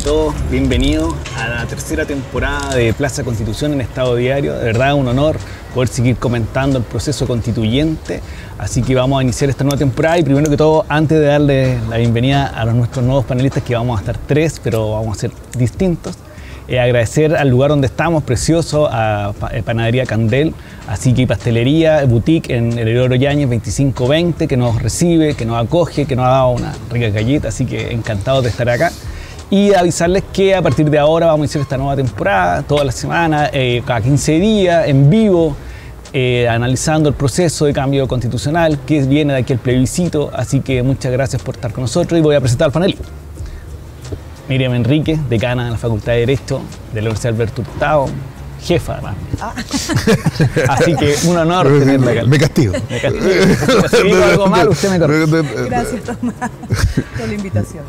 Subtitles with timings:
[0.00, 0.34] todos.
[0.50, 4.54] Bienvenidos a la tercera temporada de Plaza Constitución en Estado Diario.
[4.54, 5.36] De verdad, un honor
[5.74, 8.20] poder seguir comentando el proceso constituyente.
[8.58, 11.78] Así que vamos a iniciar esta nueva temporada y primero que todo, antes de darle
[11.88, 15.32] la bienvenida a nuestros nuevos panelistas, que vamos a estar tres, pero vamos a ser
[15.56, 16.16] distintos,
[16.68, 20.54] eh, agradecer al lugar donde estamos, precioso, a eh, Panadería Candel,
[20.86, 26.06] así que pastelería, boutique en el Heredero Yáñez 2520, que nos recibe, que nos acoge,
[26.06, 28.92] que nos ha dado una rica galleta, así que encantados de estar acá.
[29.50, 32.92] Y avisarles que a partir de ahora vamos a iniciar esta nueva temporada, toda la
[32.92, 35.56] semana, eh, cada 15 días, en vivo,
[36.48, 40.30] analizando el proceso de cambio constitucional que viene de aquí el plebiscito.
[40.34, 42.96] Así que muchas gracias por estar con nosotros y voy a presentar al panel.
[44.48, 48.06] Miriam Enrique, decana de la Facultad de Derecho de la Universidad Alberto Hurtado,
[48.62, 49.14] jefa además.
[49.40, 49.54] Ah.
[50.68, 52.24] Así que un honor tenerla acá.
[52.24, 52.72] Me castigo.
[52.88, 53.88] Me castigo.
[53.90, 55.66] Si digo algo mal, usted me corrige.
[55.66, 56.50] Gracias, Tomás,
[57.18, 57.84] por la invitación.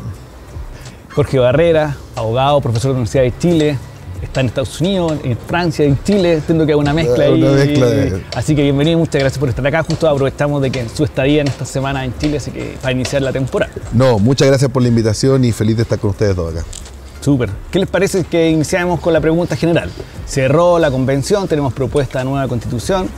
[1.14, 3.78] Jorge Barrera, abogado, profesor de la Universidad de Chile,
[4.22, 7.30] está en Estados Unidos, en Francia, en Chile, tengo que hacer una mezcla.
[7.30, 8.24] Una mezcla de...
[8.36, 9.82] Así que bienvenido muchas gracias por estar acá.
[9.82, 13.22] Justo aprovechamos de que su estadía en esta semana en Chile, así que para iniciar
[13.22, 13.72] la temporada.
[13.92, 16.64] No, muchas gracias por la invitación y feliz de estar con ustedes todos acá.
[17.20, 17.50] Súper.
[17.72, 19.90] ¿Qué les parece que iniciamos con la pregunta general?
[20.26, 23.08] Cerró la convención, tenemos propuesta de nueva constitución.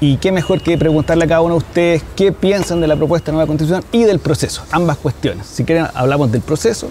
[0.00, 3.26] Y qué mejor que preguntarle a cada uno de ustedes qué piensan de la propuesta
[3.26, 5.46] de nueva constitución y del proceso, ambas cuestiones.
[5.46, 6.88] Si quieren, hablamos del proceso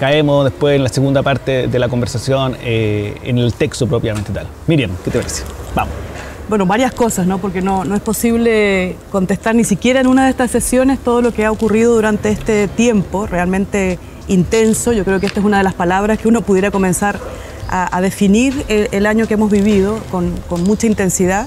[0.00, 4.46] caemos después en la segunda parte de la conversación eh, en el texto propiamente tal.
[4.66, 5.42] Miriam, ¿qué te parece?
[5.74, 5.92] Vamos.
[6.48, 7.36] Bueno, varias cosas, ¿no?
[7.36, 11.34] Porque no, no es posible contestar ni siquiera en una de estas sesiones todo lo
[11.34, 14.92] que ha ocurrido durante este tiempo, realmente intenso.
[14.92, 17.20] Yo creo que esta es una de las palabras que uno pudiera comenzar
[17.68, 21.46] a, definir el, año que hemos vivido con, con mucha intensidad.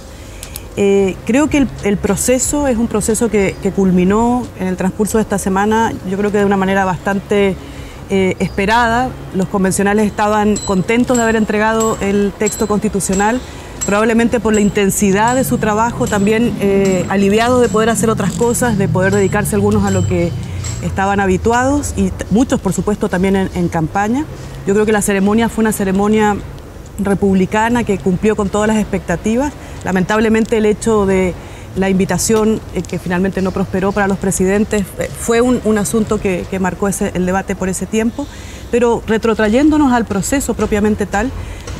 [0.78, 5.24] Eh, creo que el, proceso es un proceso que, que, culminó en el transcurso de
[5.24, 7.58] esta semana, yo creo que de una manera bastante
[8.10, 9.10] eh, esperada.
[9.36, 13.40] Los convencionales estaban contentos de haber entregado el texto constitucional,
[13.86, 18.78] probablemente por la intensidad de su trabajo, también eh, aliviados de poder hacer otras cosas,
[18.78, 20.32] de poder dedicarse algunos a lo que
[20.84, 24.26] estaban habituados y muchos, por supuesto, también en campaña.
[24.68, 26.38] Yo creo que la ceremonia fue una ceremonia
[27.00, 29.54] republicana que cumplió con todas las expectativas.
[29.84, 31.34] Lamentablemente el hecho de
[31.76, 36.46] la invitación eh, que finalmente no prosperó para los presidentes eh, fue un, asunto que,
[36.60, 38.28] marcó el debate por ese tiempo,
[38.72, 41.32] pero retrotrayéndonos al proceso propiamente tal,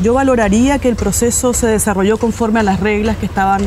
[0.02, 3.62] yo valoraría que el proceso se desarrolló conforme a las reglas que estaban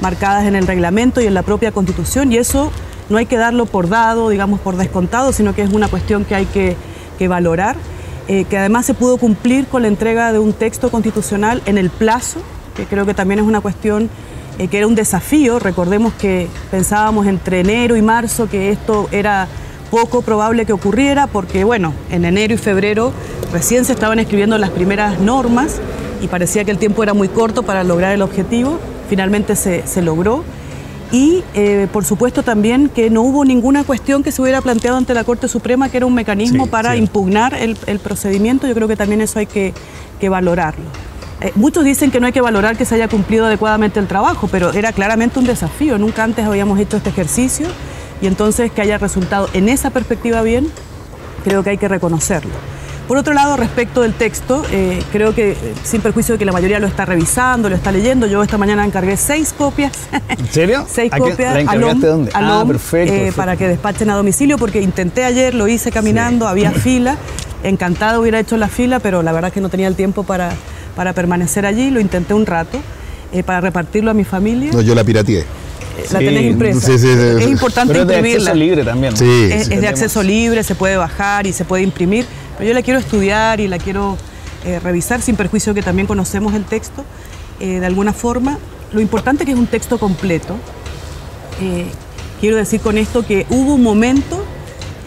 [0.00, 2.70] marcadas en el reglamento y en la propia constitución y eso
[3.08, 6.34] no hay que darlo por dado, digamos por descontado, sino que es una cuestión que
[6.34, 6.76] hay que,
[7.28, 7.76] valorar,
[8.28, 11.90] eh, que además se pudo cumplir con la entrega de un texto constitucional en el
[11.90, 12.40] plazo,
[12.74, 14.08] que creo que también es una cuestión
[14.60, 15.58] eh, que era un desafío.
[15.58, 19.48] Recordemos que pensábamos entre enero y marzo que esto era
[19.90, 23.10] poco probable que ocurriera porque, bueno, en enero y febrero
[23.54, 25.80] recién se estaban escribiendo las primeras normas
[26.20, 28.78] y parecía que el tiempo era muy corto para lograr el objetivo.
[29.08, 30.44] Finalmente se, logró.
[31.10, 35.14] Y eh, por supuesto también que no hubo ninguna cuestión que se hubiera planteado ante
[35.14, 38.68] la Corte Suprema que era un mecanismo para impugnar el, procedimiento.
[38.68, 39.72] Yo creo que también eso hay que
[40.28, 41.09] valorarlo.
[41.40, 44.48] Eh, muchos dicen que no hay que valorar que se haya cumplido adecuadamente el trabajo,
[44.50, 45.98] pero era claramente un desafío.
[45.98, 47.66] Nunca antes habíamos hecho este ejercicio
[48.20, 50.70] y entonces que haya resultado en esa perspectiva bien,
[51.44, 52.52] creo que hay que reconocerlo.
[53.08, 56.52] Por otro lado, respecto del texto, eh, creo que eh, sin perjuicio de que la
[56.52, 59.92] mayoría lo está revisando, lo está leyendo, yo esta mañana encargué seis copias.
[60.28, 60.86] ¿En serio?
[60.88, 62.30] seis copias ¿La encargaste dónde?
[62.34, 67.16] ah, perfecto, para que despachen a domicilio, porque intenté ayer, lo hice caminando, había fila.
[67.64, 70.52] Encantado hubiera hecho la fila, pero la verdad es que no tenía el tiempo para,
[70.96, 72.78] para permanecer allí, lo intenté un rato
[73.32, 74.70] eh, para repartirlo a mi familia.
[74.72, 75.44] No, yo la pirateé.
[76.12, 76.80] La tenés impresa.
[76.80, 78.38] Sí, sí, es importante pero imprimirla.
[78.38, 79.16] Es de acceso libre también.
[79.16, 82.24] Sí, es, de acceso libre, se puede bajar y se puede imprimir,
[82.56, 84.16] pero yo la quiero estudiar y la quiero
[84.64, 87.04] eh, revisar sin perjuicio que también conocemos el texto
[87.60, 88.58] eh, de alguna forma.
[88.92, 90.56] Lo importante es que es un texto completo.
[92.40, 94.42] quiero decir con esto que hubo un momento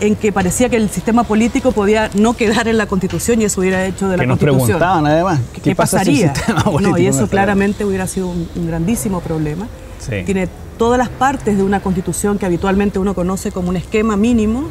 [0.03, 3.61] en que parecía que el sistema político podía no quedar en la Constitución y eso
[3.61, 4.57] hubiera hecho de la Constitución.
[4.57, 6.33] nos preguntaban además, ¿qué, pasaría?
[6.81, 9.67] no, y eso claramente hubiera sido un, grandísimo problema.
[10.25, 14.65] Tiene todas las partes de una Constitución que habitualmente uno conoce como un esquema mínimo,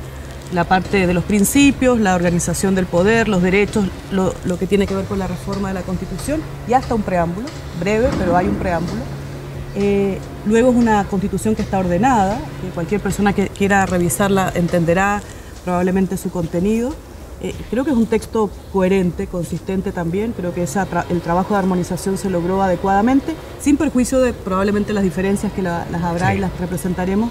[0.52, 4.86] la parte de los principios, la organización del poder, los derechos, lo, lo que tiene
[4.86, 7.46] que ver con la reforma de la Constitución y hasta un preámbulo,
[7.80, 9.00] breve, pero hay un preámbulo
[9.74, 15.22] eh, luego es una constitución que está ordenada, que cualquier persona que quiera revisarla entenderá
[15.64, 16.94] probablemente su contenido.
[17.40, 20.64] Eh, creo que es un texto coherente, consistente también, creo que
[21.10, 26.02] el trabajo de armonización se logró adecuadamente, sin perjuicio de probablemente las diferencias que las
[26.04, 27.30] habrá y las representaremos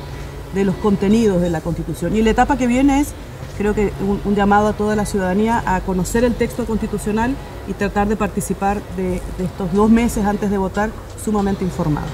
[0.54, 2.14] de los contenidos de la Constitución.
[2.14, 3.14] Y la etapa que viene es
[3.58, 7.36] creo que un, un llamado a toda la ciudadanía a conocer el texto constitucional
[7.70, 10.90] y tratar de participar de, de estos dos meses antes de votar
[11.24, 12.08] sumamente informado.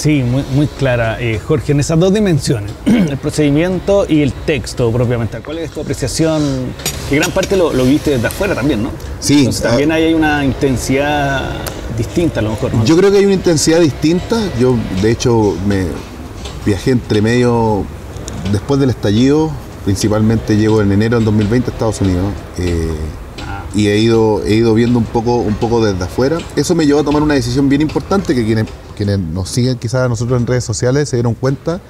[0.00, 4.90] Sí, muy, muy clara, eh, Jorge, en esas dos dimensiones, el procedimiento y el texto
[4.90, 5.40] propiamente.
[5.40, 6.42] ¿Cuál es tu apreciación?
[7.10, 8.92] Que gran parte lo, lo viste desde afuera también, ¿no?
[9.18, 11.50] Sí, Entonces, también ah, ahí hay una intensidad
[11.98, 12.82] distinta a lo mejor, ¿no?
[12.86, 14.40] Yo creo que hay una intensidad distinta.
[14.58, 15.84] Yo, de hecho, me
[16.64, 17.84] viajé entre medio
[18.52, 19.50] después del estallido.
[19.84, 22.32] Principalmente llego en enero del 2020 a Estados Unidos.
[22.56, 22.88] eh,
[23.46, 26.38] Ah, y he ido, he ido viendo un poco, un poco desde afuera.
[26.56, 28.66] Eso me llevó a tomar una decisión bien importante que quienes,
[29.04, 31.80] quienes nos siguen quizás a nosotros en redes sociales se dieron cuenta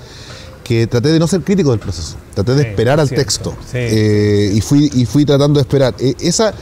[0.62, 3.50] que traté de no ser crítico del proceso, traté de Sí, esperar al cierto, texto
[3.72, 3.78] sí.
[3.78, 5.94] Eh, y, fui, y fui tratando de esperar.
[5.98, 6.54] Eh, esa,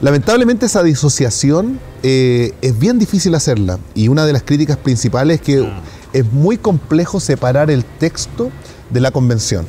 [0.00, 5.42] lamentablemente esa disociación eh, es bien difícil hacerla y una de las críticas principales es
[5.44, 5.82] que Ah.
[6.12, 8.50] es muy complejo separar el texto
[8.90, 9.66] de la convención.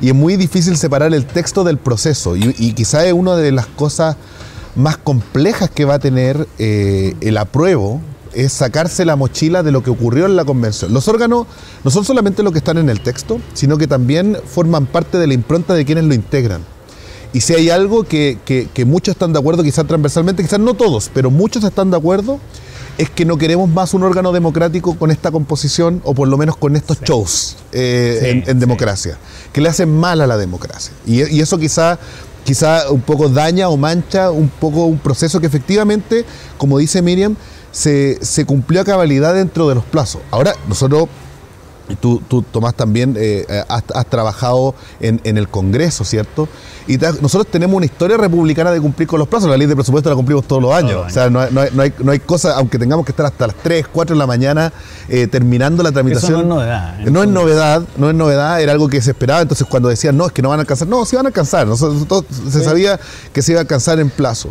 [0.00, 2.34] Y es muy difícil separar el texto del proceso.
[2.36, 4.16] Y, y quizá es una de las cosas
[4.74, 8.00] más complejas que va a tener el apruebo,
[8.34, 10.92] es sacarse la mochila de lo que ocurrió en la convención.
[10.92, 11.46] Los órganos
[11.84, 15.26] no son solamente los que están en el texto, sino que también forman parte de
[15.26, 16.62] la impronta de quienes lo integran.
[17.32, 20.74] Y si hay algo que, que- que muchos están de acuerdo, quizás transversalmente, quizás no
[20.74, 22.38] todos, pero muchos están de acuerdo,
[22.96, 26.56] es que no queremos más un órgano democrático con esta composición o por lo menos
[26.56, 28.54] con estos shows eh, Sí, en, en sí.
[28.54, 29.18] democracia,
[29.52, 30.92] que le hacen mal a la democracia.
[31.04, 31.98] Y, y eso quizá,
[32.44, 36.24] quizá un poco daña o mancha un poco un proceso que efectivamente,
[36.56, 37.34] como dice Miriam,
[37.74, 40.22] se, se cumplió a cabalidad dentro de los plazos.
[40.30, 41.08] Ahora, nosotros
[42.00, 46.48] Tú, tú, Tomás, también eh, eh, has, has trabajado en, en el Congreso, ¿cierto?
[46.86, 49.50] Y te nosotros tenemos una historia republicana de cumplir con los plazos.
[49.50, 50.92] La ley de presupuesto la cumplimos todos los años.
[50.92, 53.12] los O sea, no hay, no hay, no hay, no hay cosa, aunque tengamos que
[53.12, 54.72] estar hasta las 3, 4 de la mañana
[55.08, 56.32] eh, terminando la tramitación.
[56.32, 59.42] no es novedad, No es novedad, no es novedad, era algo que se esperaba.
[59.42, 61.66] Entonces, cuando decían, no, es que no van a alcanzar, no, sí van a alcanzar.
[61.66, 62.98] Nosotros, se sabía
[63.32, 64.50] que se iba a alcanzar en plazo.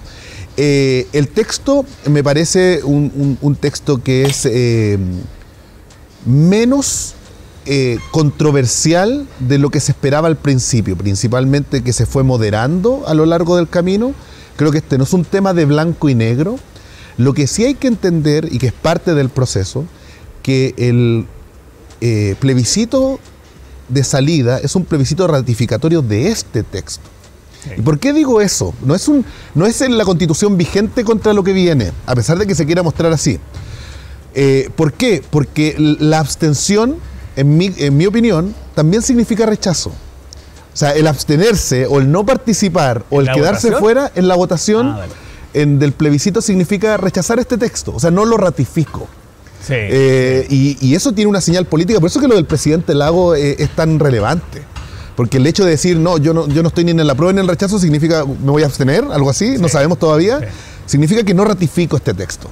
[0.56, 5.00] Eh, el texto me parece un, texto que es eh,
[6.26, 7.16] menos
[7.66, 13.14] eh, controversial de lo que se esperaba al principio, principalmente que se fue moderando a
[13.14, 14.14] lo largo del camino.
[14.56, 16.58] Creo que este no es un tema de blanco y negro.
[17.18, 19.86] Lo que sí hay que entender, y que es parte del proceso,
[20.44, 21.26] que el
[22.40, 23.20] plebiscito
[23.88, 27.10] de salida es un plebiscito ratificatorio de este texto.
[27.78, 28.74] ¿Y por qué digo eso?
[28.84, 29.26] No es, un,
[29.56, 32.66] no es en la constitución vigente contra lo que viene, a pesar de que se
[32.66, 33.40] quiera mostrar así.
[34.36, 35.24] Eh, ¿Por qué?
[35.30, 36.98] Porque la abstención,
[37.36, 39.90] en mi, en mi opinión, también significa rechazo.
[39.92, 43.80] O sea, el abstenerse o el no participar o ¿En el quedarse votación?
[43.80, 45.14] fuera en la votación Ah, vale.
[45.54, 47.94] en, del plebiscito significa rechazar este texto.
[47.96, 49.08] O sea, no lo ratifico.
[49.62, 49.74] Sí.
[49.78, 52.00] Eh, y, y eso tiene una señal política.
[52.00, 54.64] Por eso que lo del presidente Lago eh, es tan relevante.
[55.16, 57.32] Porque el hecho de decir, no, yo no, yo no estoy ni en la prueba
[57.34, 60.46] ni en el rechazo, significa, me voy a abstener, algo así, no sabemos todavía, Sí.
[60.88, 62.50] significa que no ratifico este texto.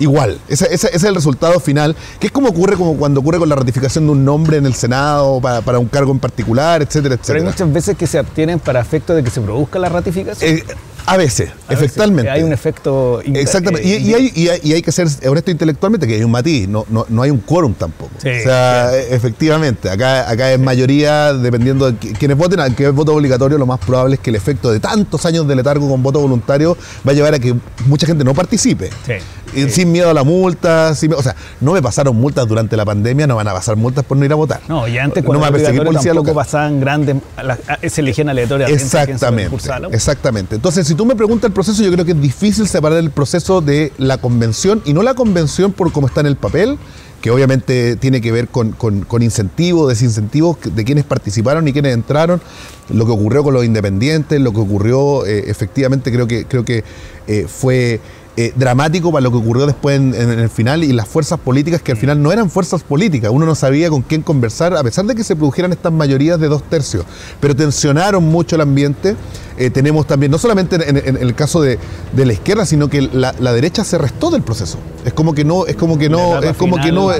[0.00, 3.38] Igual, ese, ese- ese es el resultado final, que es como ocurre como cuando ocurre
[3.38, 6.82] con la ratificación de un nombre en el Senado para, para un cargo en particular,
[6.82, 7.50] etcétera, Pero hay etcétera.
[7.52, 10.50] muchas veces que se obtienen para efecto de que se produzca la ratificación.
[10.58, 10.64] Eh,
[11.06, 12.30] a veces, A veces, efectivamente.
[12.30, 13.20] Hay un efecto.
[13.22, 13.86] Exactamente.
[13.88, 16.30] eh, Y, y hay, y hay- y hay que ser honesto intelectualmente, que hay un
[16.30, 18.10] matiz, no, no, no hay un quórum tampoco.
[18.18, 22.86] Sí, o sea, eh, efectivamente, acá, acá es mayoría, dependiendo de qui- quienes voten, aunque
[22.86, 25.88] es voto obligatorio, lo más probable es que el efecto de tantos años de letargo
[25.88, 27.54] con voto voluntario va a llevar a que
[27.86, 28.88] mucha gente no participe.
[29.06, 29.12] Sí,
[29.54, 29.70] sí.
[29.70, 33.26] Sin miedo a la multa, sin- o sea, no me pasaron multas durante la pandemia,
[33.26, 34.60] no van a pasar multas por no ir a votar.
[34.68, 36.34] No, y antes No cuando me era perseguir obligatorio policía local.
[36.34, 37.58] pasaban grandes, la-
[37.88, 39.56] se elegían aleatoriamente Exactamente,
[39.92, 40.54] exactamente.
[40.56, 43.60] Entonces, si tú me preguntas el proceso, yo creo que es difícil separar el proceso
[43.60, 46.78] de la convención y no la convención por cómo está en el papel,
[47.20, 51.94] que obviamente tiene que ver con, con, con incentivos, desincentivos de quienes participaron y quienes
[51.94, 52.42] entraron,
[52.90, 56.84] lo que ocurrió con los independientes, lo que ocurrió eh, efectivamente creo que, creo que
[57.26, 57.98] eh, fue
[58.36, 61.82] eh, dramático para lo que ocurrió después en, en el final y las fuerzas políticas
[61.82, 65.04] que al final no eran fuerzas políticas, uno no sabía con quién conversar, a pesar
[65.04, 67.04] de que se produjeran estas mayorías de dos tercios,
[67.40, 69.16] pero tensionaron mucho el ambiente.
[69.56, 71.78] Eh, tenemos también, no solamente en, el caso de,
[72.12, 74.78] de la izquierda, sino que la, la derecha se restó del proceso.
[75.04, 77.10] Es como que no, es como que no, es como que no,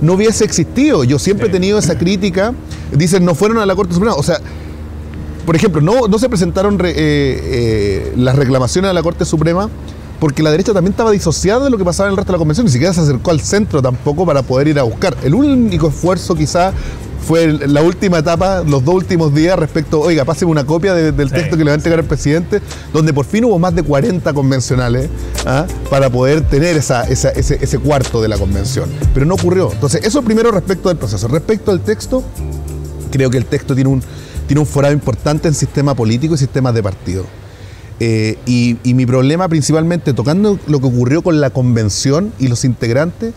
[0.00, 1.04] no hubiese existido.
[1.04, 2.52] Yo siempre he tenido esa crítica.
[2.90, 4.16] Dicen, no fueron a la Corte Suprema.
[4.16, 4.38] O sea,
[5.46, 9.68] por ejemplo, no, no se presentaron re- eh, las reclamaciones a la Corte Suprema
[10.20, 12.38] porque la derecha también estaba disociada de lo que pasaba en el resto de la
[12.38, 15.16] convención, ni siquiera se acercó al centro tampoco para poder ir a buscar.
[15.22, 16.72] El único esfuerzo quizá
[17.26, 21.30] fue la última etapa, los dos últimos días respecto, oiga, páseme una copia de- del
[21.30, 22.60] Sí, texto que le va a entregar el presidente,
[22.92, 25.08] donde por fin hubo más de 40 convencionales
[25.46, 25.64] ¿ah?
[25.88, 28.90] para poder tener esa, esa- ese, ese cuarto de la convención.
[29.14, 29.72] Pero no ocurrió.
[29.72, 31.26] Entonces, eso primero respecto del proceso.
[31.28, 32.22] Respecto al texto,
[33.10, 34.02] creo que el texto tiene un
[34.46, 37.24] tiene un forado importante en sistema político y sistemas de partido.
[38.00, 42.64] Eh, y, y mi problema principalmente, tocando lo que ocurrió con la convención y los
[42.64, 43.32] integrantes,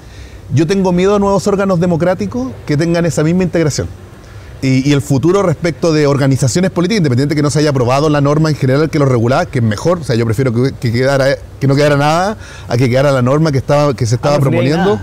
[0.54, 3.88] yo tengo miedo a nuevos órganos democráticos que tengan esa misma integración.
[4.62, 8.22] Y, y el futuro respecto de organizaciones políticas, independiente que no se haya aprobado la
[8.22, 10.92] norma en general que lo regulaba, que es mejor, o sea, yo prefiero que, que
[10.92, 11.28] quedara,
[11.60, 12.38] que no quedara nada
[12.68, 15.00] a que quedara la norma que, estaba, que se estaba Ah, proponiendo.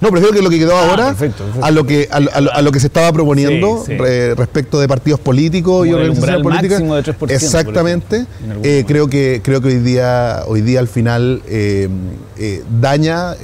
[0.00, 1.66] No, prefiero que lo que quedó Ah, ahora perfecto, perfecto.
[1.66, 3.98] a lo que a, lo- a lo- a lo que se estaba proponiendo Sí, sí.
[3.98, 6.78] re- respecto de partidos políticos y Como organizaciones políticas.
[6.80, 8.16] máximo de 3%, por Exactamente.
[8.16, 11.88] ejemplo, Eh, creo que creo que hoy día hoy día al final eh,
[12.38, 13.34] eh, daña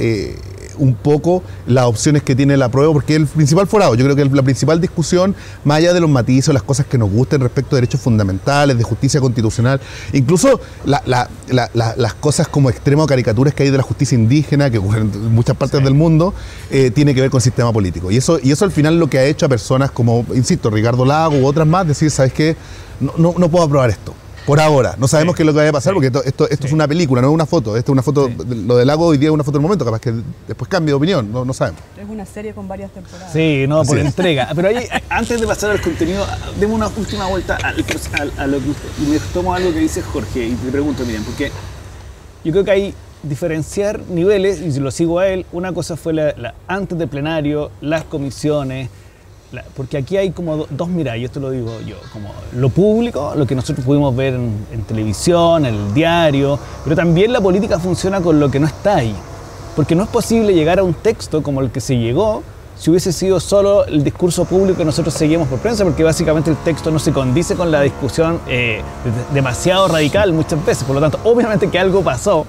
[0.78, 4.25] un poco las opciones que tiene la prueba, porque el principal forado, yo creo que
[4.25, 7.76] la principal discusión, más allá de los matices o las cosas que nos gusten respecto
[7.76, 9.81] de derechos fundamentales, de justicia constitucional,
[10.12, 14.16] incluso la- la- la- la- las cosas como extremo caricaturas que hay de la justicia
[14.16, 16.35] indígena, que ocurren en muchas partes del mundo,
[16.71, 18.11] eh, tiene que ver con el sistema político.
[18.11, 21.04] Y eso, y eso al final lo que ha hecho a personas como, insisto, Ricardo
[21.04, 22.57] Lago u otras más, decir, ¿sabes qué?
[23.00, 24.14] No, no, no puedo aprobar esto.
[24.47, 25.37] Por ahora, no sabemos Sí.
[25.39, 25.95] qué es lo que vaya a pasar Sí.
[25.95, 27.77] porque esto, esto, esto es una película, no es una foto.
[27.79, 28.37] Esto es una foto, Sí.
[28.67, 30.13] lo del lago hoy día es una foto del momento, capaz que
[30.47, 31.81] después cambie de opinión, no, no sabemos.
[31.97, 33.33] Es una serie con varias temporadas.
[33.33, 34.51] Sí, no, por entrega.
[34.55, 36.27] Pero ahí, antes de pasar al contenido,
[36.61, 37.85] demos una última vuelta al-
[38.21, 41.05] al- a, lo que usted, y me tomo algo que dice Jorge y te pregunto,
[41.07, 41.51] miren, porque
[42.45, 46.13] yo creo que hay diferenciar niveles, y si lo sigo a él, una cosa fue
[46.13, 48.91] la, la- antes del plenario, las comisiones,
[49.77, 53.33] porque aquí hay como do- dos miradas, y esto lo digo yo, como lo público,
[53.37, 57.79] lo que nosotros pudimos ver en, en televisión, en el diario, pero también la política
[57.79, 59.15] funciona con lo que no está ahí.
[59.77, 62.43] Porque no es posible llegar a un texto como el que se llegó
[62.77, 66.57] si hubiese sido solo el discurso público que nosotros seguimos por prensa, porque básicamente el
[66.57, 70.83] texto no se condice con la discusión eh, de- demasiado radical muchas veces.
[70.85, 72.45] Por lo tanto, obviamente que algo pasó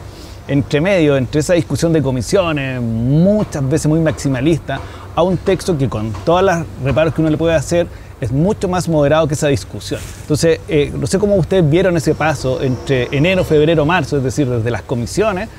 [0.47, 4.79] entre medio, entre esa discusión de comisiones, muchas veces muy maximalista,
[5.15, 7.87] a un texto que con todos los reparos que uno le puede hacer,
[8.21, 9.99] es mucho más moderado que esa discusión.
[10.21, 14.47] Entonces, eh, no sé cómo ustedes vieron ese paso entre enero, febrero, marzo, es decir,
[14.49, 15.49] desde las comisiones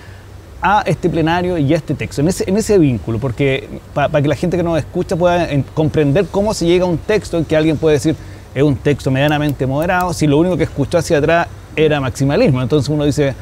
[0.62, 4.26] a este plenario y a este texto, en ese, en ese vínculo, porque para que
[4.28, 7.44] la gente que nos escucha pueda en- comprender cómo se llega a un texto en
[7.44, 8.16] que alguien puede decir
[8.54, 11.46] es un texto medianamente moderado, si lo único que escuchó hacia atrás
[11.76, 12.62] era maximalismo.
[12.62, 13.34] Entonces uno dice,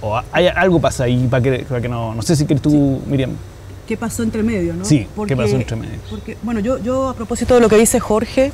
[0.00, 2.14] o hay, algo pasa ahí para que, para que no...
[2.14, 3.32] No sé si quieres tú, Miriam.
[3.90, 4.84] ¿Qué pasó entre medio, no?
[4.84, 5.98] Sí, ¿qué pasó entre medio?
[6.08, 8.52] Porque, bueno, yo, yo a propósito de lo que dice Jorge,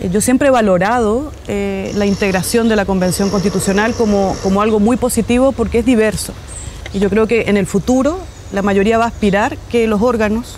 [0.00, 4.80] eh, yo siempre he valorado eh, la integración de la Convención Constitucional como, como algo
[4.80, 6.32] muy positivo porque es diverso.
[6.92, 8.18] Y yo creo que en el futuro
[8.52, 10.56] la mayoría va a aspirar que los órganos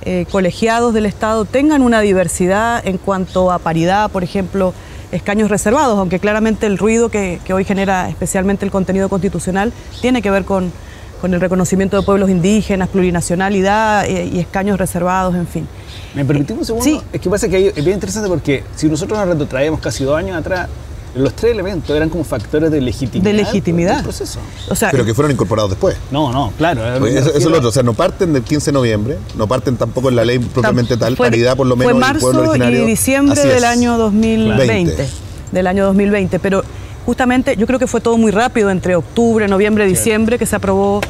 [0.00, 4.72] eh, colegiados del Estado tengan una diversidad en cuanto a paridad, por ejemplo,
[5.12, 10.22] escaños reservados, aunque claramente el ruido que, que hoy genera especialmente el contenido constitucional tiene
[10.22, 10.72] que ver con,
[11.20, 15.66] con el reconocimiento de pueblos indígenas, plurinacionalidad eh, y escaños reservados, en fin.
[16.14, 16.84] ¿Me permitimos un segundo?
[16.84, 17.00] Sí.
[17.12, 20.36] Es que pasa que es bien interesante porque si nosotros nos retrotraemos casi dos años
[20.36, 20.68] atrás,
[21.14, 23.24] los tres elementos eran como factores de legitimidad.
[23.30, 23.94] De legitimidad.
[23.96, 24.38] del proceso.
[24.68, 25.96] O sea, Pero que fueron incorporados después.
[26.10, 26.82] No, no, claro.
[26.98, 29.46] Porque Eso, eso es lo otro, o sea, no parten del 15 de noviembre, no
[29.48, 32.42] parten tampoco en la ley propiamente tal, fue- paridad por lo menos Fue del pueblo
[32.56, 33.64] marzo y diciembre Así del es.
[33.64, 34.66] año 2020.
[34.66, 35.08] 20.
[35.50, 36.38] Del año 2020.
[36.38, 36.62] Pero
[37.08, 41.00] justamente yo creo que fue todo muy rápido, entre octubre, noviembre, diciembre, que se aprobó.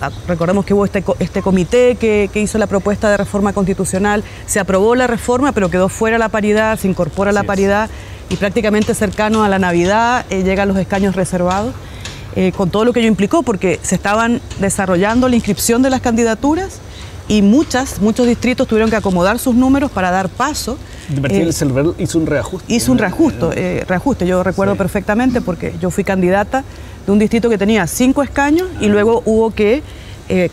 [0.00, 4.22] ah, Recordemos que hubo este, este comité que, que hizo la propuesta de reforma constitucional.
[4.46, 7.90] Se aprobó la reforma, pero quedó fuera la paridad, se incorpora la paridad
[8.28, 11.74] y prácticamente cercano a la Navidad eh, llegan los escaños reservados.
[12.36, 16.00] eh, con todo lo que ello implicó, porque se estaban desarrollando la inscripción de las
[16.00, 16.78] candidaturas
[17.30, 20.76] y muchas, muchos distritos tuvieron que acomodar sus números para dar paso.
[21.20, 22.72] Martín Eh, hizo un reajuste.
[22.74, 24.78] hizo un reajuste, eh, reajuste, yo recuerdo Sí.
[24.78, 26.64] perfectamente porque yo fui candidata
[27.06, 29.82] de un distrito que tenía cinco escaños y luego hubo que
[30.28, 30.50] eh,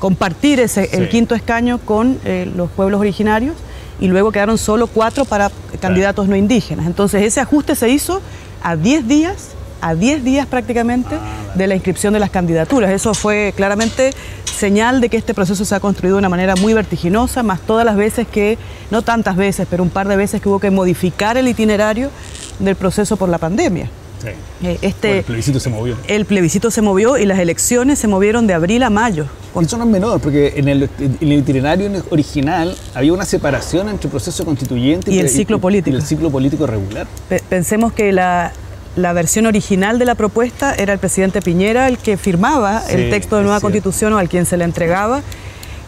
[0.00, 3.54] compartir ese, el quinto escaño con eh, los pueblos originarios
[4.00, 6.86] y luego quedaron solo cuatro para candidatos no indígenas.
[6.86, 8.20] Entonces ese ajuste se hizo
[8.62, 11.16] a 10 días, a 10 días prácticamente
[11.54, 12.90] de la inscripción de las candidaturas.
[12.90, 14.10] Eso fue claramente
[14.58, 17.84] señal de que este proceso se ha construido de una manera muy vertiginosa, más todas
[17.86, 18.58] las veces que,
[18.90, 22.10] no tantas veces, pero un par de veces que hubo que modificar el itinerario
[22.58, 23.88] del proceso por la pandemia.
[24.20, 24.28] Sí.
[24.66, 25.96] Eh, Este, Bueno, el plebiscito se movió.
[26.08, 29.26] el plebiscito se movió y las elecciones se movieron de abril a mayo.
[29.60, 34.10] Eso no es menor, porque en el, en el itinerario original había una separación entre
[34.10, 35.96] proceso constituyente Y el ciclo político.
[35.96, 37.06] y el ciclo político regular.
[37.28, 38.52] Pe- Pensemos que la,
[38.98, 43.10] la versión original de la propuesta era el presidente Piñera el que firmaba Sí, el
[43.10, 45.22] texto de nueva constitución o al quien se le entregaba.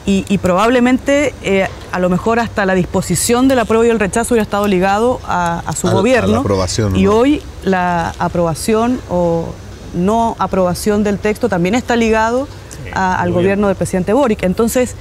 [0.07, 4.35] Y, y probablemente, eh, a lo mejor hasta la disposición del apruebo y el rechazo
[4.35, 6.40] hubiera estado ligado a, a su A la- a la gobierno.
[6.40, 7.12] aprobación, y ¿no?
[7.12, 9.47] hoy la aprobación o
[9.95, 13.35] no aprobación del texto también está ligado Sí, al gobierno.
[13.35, 14.43] gobierno del presidente Boric.
[14.45, 14.95] Entonces,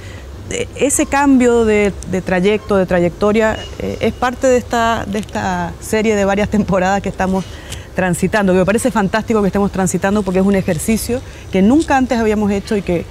[0.50, 1.92] eh, ese cambio de,
[2.24, 7.08] trayecto, de trayectoria, eh, es parte de esta, de esta serie de varias temporadas que
[7.08, 7.44] estamos
[7.94, 11.20] transitando, que me parece fantástico que estemos transitando porque es un ejercicio
[11.52, 13.04] que nunca antes habíamos hecho y que,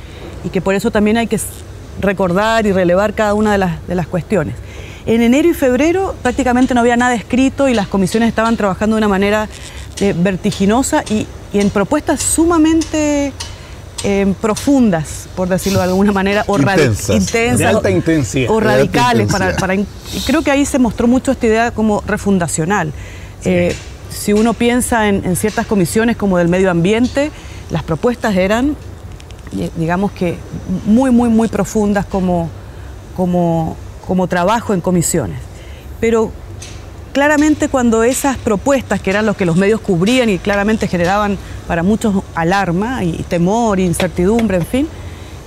[0.44, 1.40] y que por eso también hay que
[2.00, 4.56] recordar y relevar cada una de las, de las cuestiones.
[5.06, 9.00] En enero y febrero prácticamente no había nada escrito y las comisiones estaban trabajando de
[9.00, 9.48] una manera
[10.00, 13.34] eh, vertiginosa y, y en propuestas sumamente
[14.04, 18.50] eh, profundas, por decirlo de alguna manera, o intensas, de alta intensidad.
[18.50, 19.30] O radicales.
[19.30, 19.86] Para, para, y
[20.26, 22.94] creo que ahí se mostró mucho esta idea como refundacional.
[23.44, 23.76] Eh,
[24.20, 27.32] si uno piensa en, ciertas comisiones como del medio ambiente,
[27.70, 28.76] las propuestas eran,
[29.78, 30.38] digamos que,
[30.86, 32.50] muy, muy, muy profundas como,
[33.16, 35.40] como, como trabajo en comisiones.
[36.02, 36.34] Pero
[37.14, 41.82] claramente cuando esas propuestas, que eran los que los medios cubrían y claramente generaban para
[41.82, 44.88] muchos alarma y temor, incertidumbre, en fin,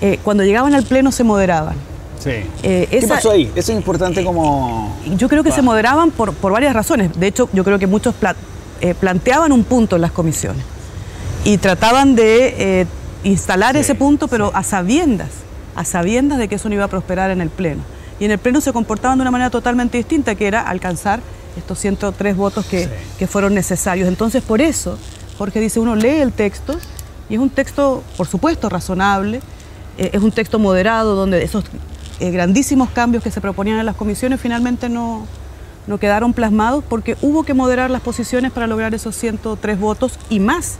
[0.00, 1.76] eh, cuando llegaban al Pleno se moderaban.
[2.18, 2.30] Sí.
[2.62, 3.52] Eh, ¿Qué pasó ahí?
[3.54, 4.96] Eso es importante como...
[5.18, 7.10] Yo creo que se moderaban por, por, varias razones.
[7.18, 8.14] De hecho, yo creo que muchos
[8.82, 10.64] eh, planteaban un punto en las comisiones
[11.44, 12.86] y trataban de
[13.24, 15.30] instalar ese punto, pero a sabiendas,
[15.74, 17.82] a sabiendas de que eso no iba a prosperar en el Pleno.
[18.20, 21.20] Y en el Pleno se comportaban de una manera totalmente distinta, que era alcanzar
[21.56, 22.88] estos 103 votos que,
[23.26, 24.08] fueron necesarios.
[24.08, 24.98] Entonces, por eso,
[25.38, 26.78] Jorge dice, uno lee el texto
[27.28, 29.40] y es un texto, por supuesto, razonable,
[29.98, 31.64] eh, es un texto moderado donde esos
[32.20, 35.26] eh, grandísimos cambios que se proponían en las comisiones finalmente no,
[35.86, 40.40] no quedaron plasmados porque hubo que moderar las posiciones para lograr esos 103 votos y
[40.40, 40.76] más.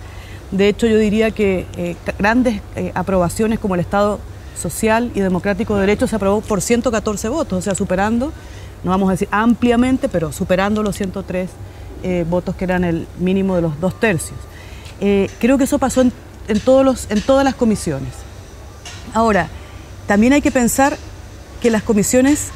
[0.51, 2.61] De hecho, yo diría que eh, grandes
[2.95, 4.21] aprobaciones como el Estado
[4.61, 8.33] Social y Democrático de Derecho se aprobó por 114 votos, o sea, superando
[8.85, 11.51] no vamos a decir ampliamente, pero superando los 103
[12.03, 14.39] eh, votos que eran el mínimo de los dos tercios.
[15.01, 18.13] Eh, creo que eso pasó en todas las comisiones.
[19.15, 19.49] Ahora,
[20.07, 20.97] también hay que pensar
[21.61, 22.49] que las comisiones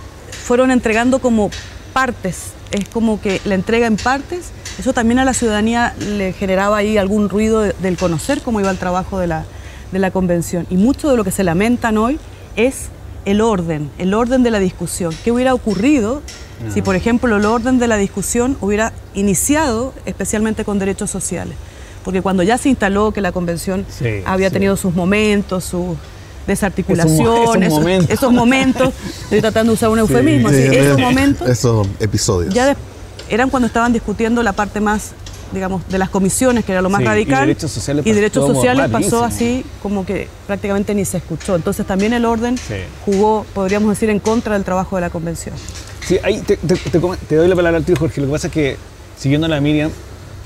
[0.45, 1.51] fueron entregando como
[1.97, 6.77] partes, es como que la entrega en partes, eso también a la ciudadanía le generaba
[6.77, 9.47] ahí algún ruido del conocer cómo iba el trabajo de la,
[9.93, 10.67] de la convención.
[10.69, 12.19] Y mucho de lo que se lamentan hoy
[12.55, 12.89] es
[13.25, 15.15] el orden, el orden de la discusión.
[15.25, 16.21] ¿Qué hubiera ocurrido
[16.69, 21.57] si, por ejemplo, el orden de la discusión hubiera iniciado especialmente con derechos sociales?
[22.05, 23.87] Porque cuando ya se instaló que la convención
[24.27, 25.97] había tenido sus momentos, sus
[26.47, 27.73] desarticulaciones,
[28.09, 28.93] esos, momentos.
[29.23, 32.55] estoy tratando de usar un eufemismo, esos momentos, esos episodios.
[32.55, 32.77] Ya
[33.29, 35.13] eran cuando estaban discutiendo la parte más
[35.53, 37.45] digamos, de las comisiones, que era lo más radical.
[37.45, 41.57] Y derechos sociales, y derechos sociales pasó así como que prácticamente ni se escuchó.
[41.57, 42.57] Entonces también el orden
[43.05, 45.55] jugó, podríamos decir, en contra del trabajo de la convención.
[46.07, 46.59] Sí, ahí te,
[47.37, 48.21] doy la palabra al tío Jorge.
[48.21, 48.77] Lo que pasa es que,
[49.19, 49.91] siguiendo a la Miriam,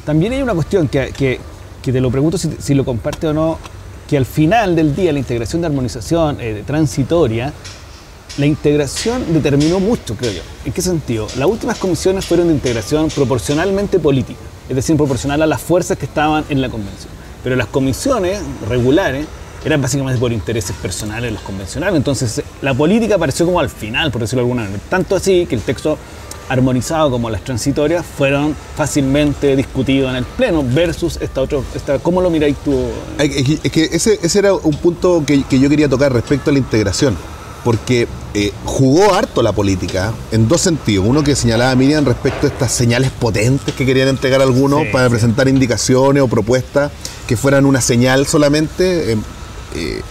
[0.04, 1.38] también hay una cuestión que, que,
[1.92, 3.58] te lo pregunto si, lo comparte o no,
[4.11, 7.53] que al final del día la integración de armonización eh, transitoria
[8.38, 10.42] la integración determinó mucho, creo yo.
[10.64, 11.27] ¿En qué sentido?
[11.37, 14.38] Las últimas comisiones fueron de integración proporcionalmente política
[14.70, 17.12] es decir, proporcional a las fuerzas que estaban en la convención.
[17.42, 19.27] Pero las comisiones regulares
[19.64, 21.96] eran básicamente por intereses personales los convencionales.
[21.96, 24.81] Entonces, la política apareció como al final, por decirlo de alguna manera.
[24.88, 25.99] Tanto así que el texto
[26.50, 31.60] armonizado como las transitorias fueron fácilmente discutidos en el Pleno versus esta otra...
[31.74, 32.88] Esta, ¿Cómo lo miráis tú?
[33.18, 36.58] Es que ese, ese era un punto que, que yo quería tocar respecto a la
[36.58, 37.16] integración
[37.64, 41.06] porque eh, jugó harto la política en dos sentidos.
[41.06, 45.48] Uno que señalaba Miriam respecto a estas señales potentes que querían entregar algunos para presentar
[45.48, 46.90] indicaciones o propuestas
[47.26, 49.16] que fueran una señal solamente eh,
[49.74, 50.02] eh,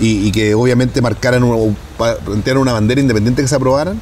[0.00, 4.00] y, que obviamente marcaran o plantearan una bandera independiente que se aprobaran.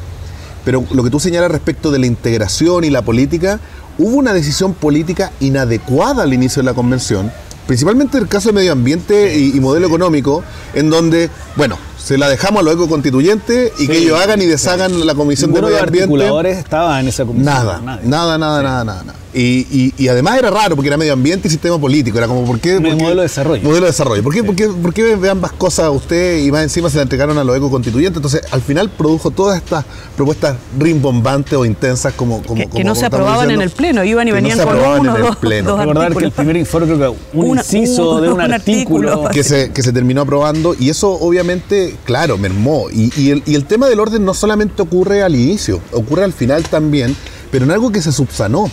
[0.65, 3.61] Pero lo que tú señalas respecto de la integración y la política,
[3.99, 7.33] hubo una decisión política inadecuada al inicio de la convención,
[7.67, 10.43] principalmente en el caso de medio ambiente y modelo económico,
[10.75, 15.07] en donde, bueno, se la dejamos a los ecoconstituyentes y que ellos hagan y deshagan
[15.07, 16.17] la comisión de medio ambiente.
[16.17, 17.45] Los estaban en esa comisión.
[17.45, 21.79] Nada, nada, nada, nada, nada, Y, además era raro porque era medio ambiente y sistema
[21.79, 22.19] político.
[22.19, 22.79] Era como, ¿por qué?
[22.79, 23.63] modelo de desarrollo.
[23.63, 24.23] Modelo de desarrollo.
[24.23, 27.03] ¿Por qué, por, qué, por qué ve ambas cosas usted y más encima se la
[27.03, 28.17] entregaron a los ecoconstituyentes?
[28.17, 29.85] Entonces, al final produjo todas estas
[30.17, 32.43] propuestas rimbombantes o intensas como.
[32.43, 35.17] como que, no se aprobaban en el Pleno, iban y venían no se con uno,
[35.17, 35.77] en el Pleno.
[35.77, 39.29] Recordar que el primer informe creo que un inciso de un, artículo.
[39.33, 42.91] Que, se, que se terminó aprobando y eso obviamente, claro, mermó.
[42.91, 46.33] Y, y, el, y el tema del orden no solamente ocurre al inicio, ocurre al
[46.33, 47.17] final también,
[47.51, 48.71] pero en algo que se subsanó.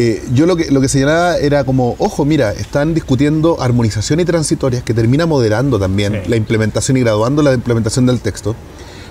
[0.00, 4.24] Eh, yo lo que, lo que señalaba era como, ojo, mira, están discutiendo armonización y
[4.24, 8.54] transitorias que termina moderando también la implementación y graduando la implementación del texto.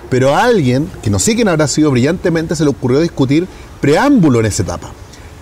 [0.08, 3.46] Pero a alguien, que no sé quién habrá sido brillantemente, se le ocurrió discutir
[3.82, 4.90] preámbulo en esa etapa.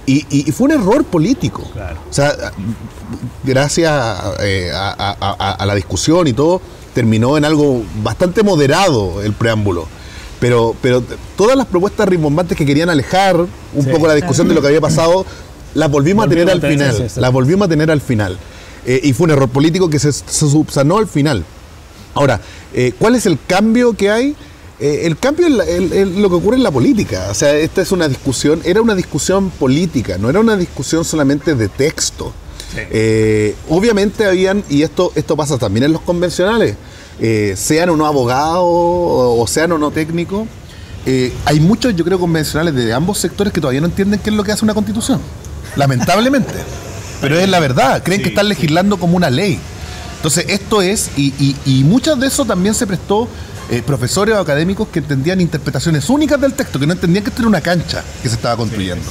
[0.04, 1.62] Y, fue un error político.
[1.62, 2.34] O sea,
[3.44, 3.92] gracias
[4.40, 6.60] eh, a, la discusión y todo,
[6.92, 9.86] terminó en algo bastante moderado el preámbulo.
[10.40, 11.02] Pero, pero
[11.36, 13.90] todas las propuestas rimbombantes que querían alejar un Sí.
[13.90, 15.24] poco la discusión de lo que había pasado,
[15.74, 16.94] las volvimos, a tener al final.
[16.96, 17.20] sí, sí.
[17.20, 18.38] Las volvimos a tener al final.
[18.84, 21.44] Eh, y fue un error político que se, se subsanó al final.
[22.14, 22.40] Ahora,
[22.72, 24.36] eh, ¿cuál es el cambio que hay?
[24.78, 27.28] Eh, el cambio es lo que ocurre en la política.
[27.30, 31.54] O sea, esta es una discusión, era una discusión política, no era una discusión solamente
[31.54, 32.32] de texto.
[32.74, 32.80] Sí.
[32.90, 36.76] Eh, obviamente habían, y esto, esto pasa también en los convencionales,
[37.20, 40.46] eh, sean o no abogados o, o sean o no técnicos,
[41.06, 44.36] eh, hay muchos, yo creo, convencionales de ambos sectores que todavía no entienden qué es
[44.36, 45.20] lo que hace una constitución.
[45.76, 46.54] Lamentablemente.
[47.20, 49.58] Pero es la verdad, creen que están legislando como una ley.
[50.16, 53.28] Entonces, esto es, y, y, y muchas de eso también se prestó
[53.70, 57.42] eh, profesores o académicos que entendían interpretaciones únicas del texto, que no entendían que esto
[57.42, 59.04] era una cancha que se estaba construyendo.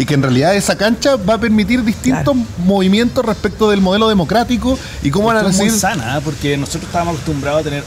[0.00, 2.34] Y que en realidad esa cancha va a permitir distintos
[2.64, 5.80] movimientos respecto del modelo democrático y cómo van a Esto es muy recibir.
[5.80, 6.20] sana, ¿eh?
[6.24, 7.84] porque nosotros estábamos acostumbrados a tener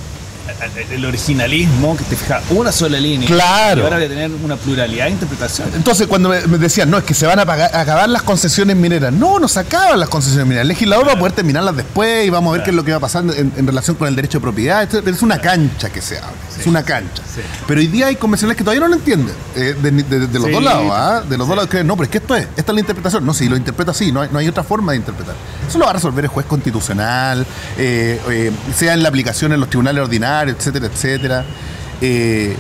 [0.92, 3.28] el- originalismo, que te fija una sola línea.
[3.28, 3.80] Claro.
[3.82, 5.74] Y ahora voy a tener una pluralidad de interpretaciones.
[5.74, 8.76] Entonces, cuando me, decían, no, es que se van a pagar- a acabar las concesiones
[8.76, 9.12] mineras.
[9.14, 10.64] No, no se acaban las concesiones mineras.
[10.64, 12.66] El legislador va a poder terminarlas después y vamos a ver Claro.
[12.66, 14.84] qué es lo que va a pasar en, en relación con el derecho de propiedad.
[15.08, 16.36] Es una cancha que se abre.
[16.60, 17.24] Es una cancha.
[17.24, 17.42] Sí.
[17.68, 19.34] Pero hoy día hay convencionales que todavía no lo entienden.
[19.56, 21.22] eh, de, de- de los dos lados, ¿ah?
[21.28, 23.26] De los dos lados creen, no, pero es que esto es, esta es la interpretación.
[23.26, 25.36] No, si lo interpreta así, no hay, no hay otra forma de interpretar.
[25.68, 27.46] Eso lo va a resolver el juez constitucional,
[27.78, 31.46] eh, eh, sea en la aplicación en los tribunales ordinarios, etcétera, etcétera.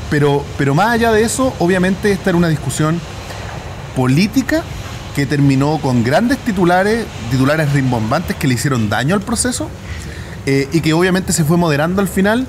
[0.09, 3.01] Pero, pero más allá de eso, obviamente esta era una discusión
[3.95, 4.63] política
[5.15, 9.69] que terminó con grandes titulares, titulares rimbombantes que le hicieron daño al proceso
[10.45, 12.47] eh, y que obviamente se fue moderando al final.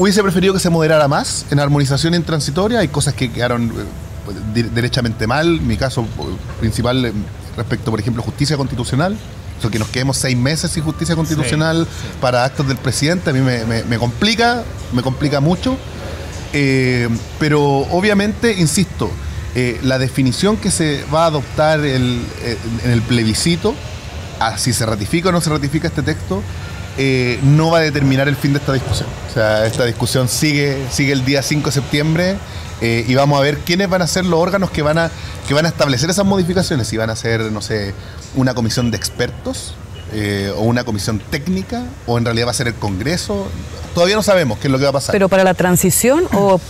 [0.00, 2.78] Hubiese preferido que se moderara más en armonización intransitoria.
[2.78, 3.70] Hay cosas que quedaron
[4.54, 5.60] eh, derechamente mal.
[5.60, 6.06] Mi caso eh,
[6.58, 7.12] principal eh,
[7.54, 9.14] respecto, por ejemplo, justicia constitucional.
[9.58, 11.86] O sea, que nos quedemos seis meses sin justicia constitucional
[12.18, 15.76] para actos del presidente, a mí me, me- me complica, me complica mucho.
[16.54, 17.06] Eh,
[17.38, 17.60] pero
[17.90, 19.10] obviamente, insisto,
[19.82, 22.22] la definición que se va a adoptar el-
[22.84, 23.74] en el plebiscito,
[24.38, 26.42] a si se ratifica o no se ratifica este texto,
[26.98, 29.08] eh, no va a determinar el fin de esta discusión.
[29.28, 32.36] O sea, esta discusión sigue, sigue el día 5 de septiembre
[32.80, 35.10] eh, y vamos a ver quiénes van a ser los órganos que van a,
[35.46, 36.88] que van a establecer esas modificaciones.
[36.88, 37.94] Si van a ser, no sé,
[38.34, 39.74] una comisión de expertos
[40.12, 43.48] eh, o una comisión técnica o en realidad va a ser el Congreso.
[43.94, 45.12] Todavía no sabemos qué es lo que va a pasar.
[45.12, 46.60] Pero para la transición o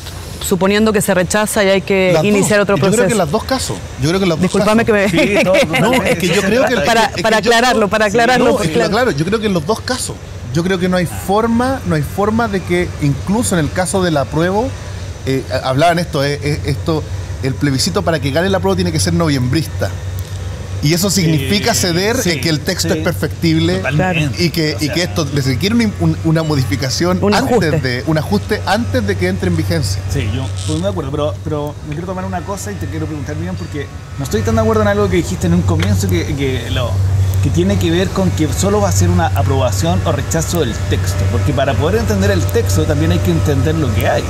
[0.41, 2.65] suponiendo que se rechaza y hay que Las iniciar dos.
[2.65, 2.97] otro Yo proceso.
[2.99, 3.77] creo que en los dos casos.
[4.03, 5.13] Yo creo que los dos Disculpame que casos.
[5.13, 5.27] me...
[5.29, 8.57] Sí, No, es que yo creo que Para- es que para aclararlo, para aclararlo, No,
[8.59, 8.91] claro.
[8.91, 10.17] claro, yo creo que en los dos casos.
[10.53, 14.03] Yo creo que no hay forma, no hay forma de que incluso en el caso
[14.03, 14.69] del apruebo,
[15.27, 17.05] eh, hablaban esto, eh, eh, esto,
[17.45, 19.91] el plebiscito para que gane el apruebo tiene que ser noviembrista.
[20.83, 22.99] Y eso significa Eh, ceder sí, en que el texto sí.
[22.99, 24.43] es perfectible Totalmente.
[24.43, 27.81] y que, O y que esto les requiere una, un- una modificación Un antes ajuste.
[27.81, 30.01] de un ajuste antes de que entre en vigencia.
[30.13, 33.07] Sí, yo estoy de acuerdo, pero, pero me quiero tomar una cosa y te quiero
[33.07, 33.87] preguntar bien porque
[34.19, 36.91] no estoy tan de acuerdo en algo que dijiste en un comienzo que, que, lo,
[37.43, 40.73] que tiene que ver con que solo va a ser una aprobación o rechazo del
[40.91, 44.23] texto, porque para poder entender el texto también hay que entender lo que hay.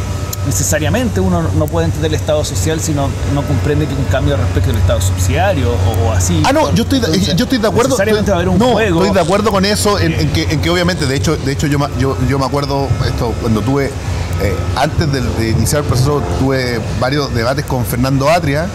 [0.50, 4.36] Necesariamente uno no puede entender el Estado social si no, no comprende que un cambio
[4.36, 6.42] respecto al Estado subsidiario o, o así.
[6.44, 7.90] Ah, no, yo estoy, de- Entonces, yo estoy de acuerdo.
[7.90, 9.00] Necesariamente va a haber un no, juego.
[9.04, 11.68] estoy de acuerdo con eso, en, en que, en que obviamente, de hecho, de hecho
[11.68, 13.92] yo, yo, yo me acuerdo esto cuando tuve,
[14.42, 18.68] eh, antes de, de iniciar el proceso, tuve varios debates con Fernando Atria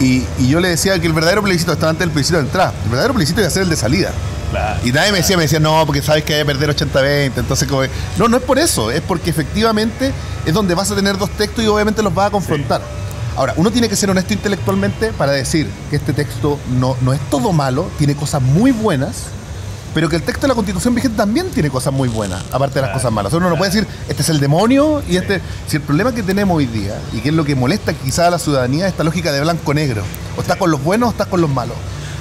[0.00, 2.72] y, y yo le decía que el verdadero plebiscito estaba antes del plebiscito de entrada.
[2.84, 4.10] El verdadero plebiscito iba a ser el de salida.
[4.50, 4.80] Claro.
[4.84, 7.68] Y nadie me decía, me decía, no, porque sabes que hay que perder 80-20, entonces
[7.68, 7.82] como...
[8.18, 10.12] No, no es por eso, es porque efectivamente
[10.44, 12.80] es donde vas a tener dos textos y obviamente los vas a confrontar.
[13.36, 17.20] Ahora, uno tiene que ser honesto intelectualmente para decir que este texto no, no es
[17.30, 19.24] todo malo, tiene cosas muy buenas,
[19.94, 22.82] pero que el texto de la Constitución vigente también tiene cosas muy buenas, aparte de
[22.82, 23.32] las cosas malas.
[23.32, 25.40] Uno no puede decir, este es el demonio y este...
[25.68, 28.30] Si el problema que tenemos hoy día, y que es lo que molesta quizá a
[28.30, 30.02] la ciudadanía, es esta lógica de blanco-negro.
[30.36, 31.76] O estás con los buenos o estás con los malos.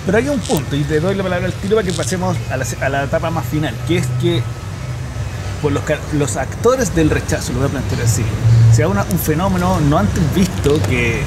[0.05, 2.57] Pero hay un punto, y te doy la palabra al tiro para que pasemos a
[2.57, 4.43] la, a la etapa más final, que es que
[5.61, 8.23] por los, actores del rechazo, lo voy a plantear así,
[8.73, 11.21] se da una- un fenómeno no antes visto que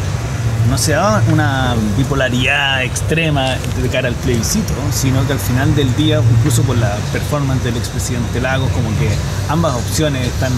[0.69, 5.95] no se da una bipolaridad extrema de cara al plebiscito, sino que al final del
[5.97, 9.09] día, incluso por la performance del expresidente Lagos, como que
[9.49, 10.53] ambas opciones están,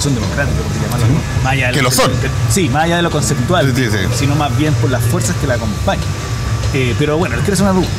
[0.00, 1.06] son democráticas, por llamarlo.
[1.44, 2.10] Más allá de Que lo son.
[2.50, 3.98] Sí, más allá de lo conceptual, Sí, sí, sí.
[4.16, 6.04] sino más bien por las fuerzas que la acompañan.
[6.74, 7.96] Eh, pero bueno, les quiero hacer una pregunta.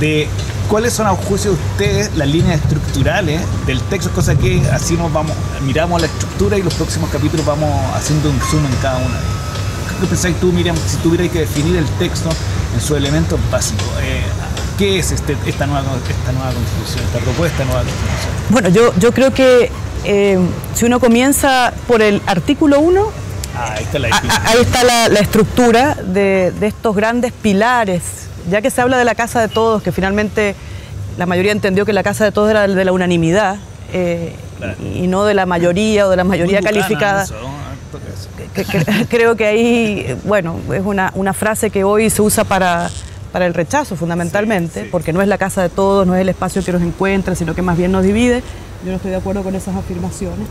[0.00, 0.28] De
[0.68, 5.12] cuáles son a juicio de ustedes las líneas estructurales del texto, cosa que así nos
[5.12, 5.32] vamos,
[5.64, 9.26] miramos la estructura y los próximos capítulos vamos haciendo un zoom en cada una de
[9.26, 9.37] ellas.
[10.00, 12.28] ¿Qué pensáis tú, Miriam, si tuvierais que definir el texto
[12.74, 13.86] en sus elementos básicos?
[14.02, 14.22] Eh,
[14.78, 18.32] ¿Qué es este, esta, nueva, esta nueva constitución, esta propuesta nueva constitución?
[18.50, 19.72] Bueno, yo, yo creo que
[20.04, 20.38] eh,
[20.74, 23.10] si uno comienza por el artículo 1,
[23.56, 24.08] ah, ahí está la,
[24.44, 28.02] ahí está la, estructura de, de, estos grandes pilares,
[28.48, 30.54] ya que se habla de la casa de todos, que finalmente
[31.16, 33.56] la mayoría entendió que la casa de todos era de la unanimidad
[33.92, 34.36] eh,
[34.94, 37.26] y, no de la mayoría o de la mayoría calificada.
[39.08, 42.90] creo que ahí, bueno, es una, una frase que hoy se usa para
[43.32, 46.64] para el rechazo fundamentalmente, porque no es la casa de todos, no es el espacio
[46.64, 48.42] que nos encuentra, sino que más bien nos divide.
[48.84, 50.46] Yo no estoy de acuerdo con esas afirmaciones.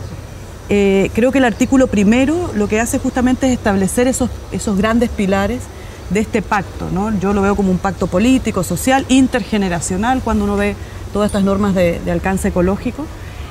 [0.68, 5.08] Eh, creo que el artículo primero lo que hace justamente es establecer esos, esos grandes
[5.08, 5.60] pilares
[6.10, 6.88] de este pacto.
[6.92, 7.18] ¿no?
[7.18, 10.76] Yo lo veo como un pacto político, social, intergeneracional, cuando uno ve
[11.12, 13.06] todas estas normas de alcance ecológico.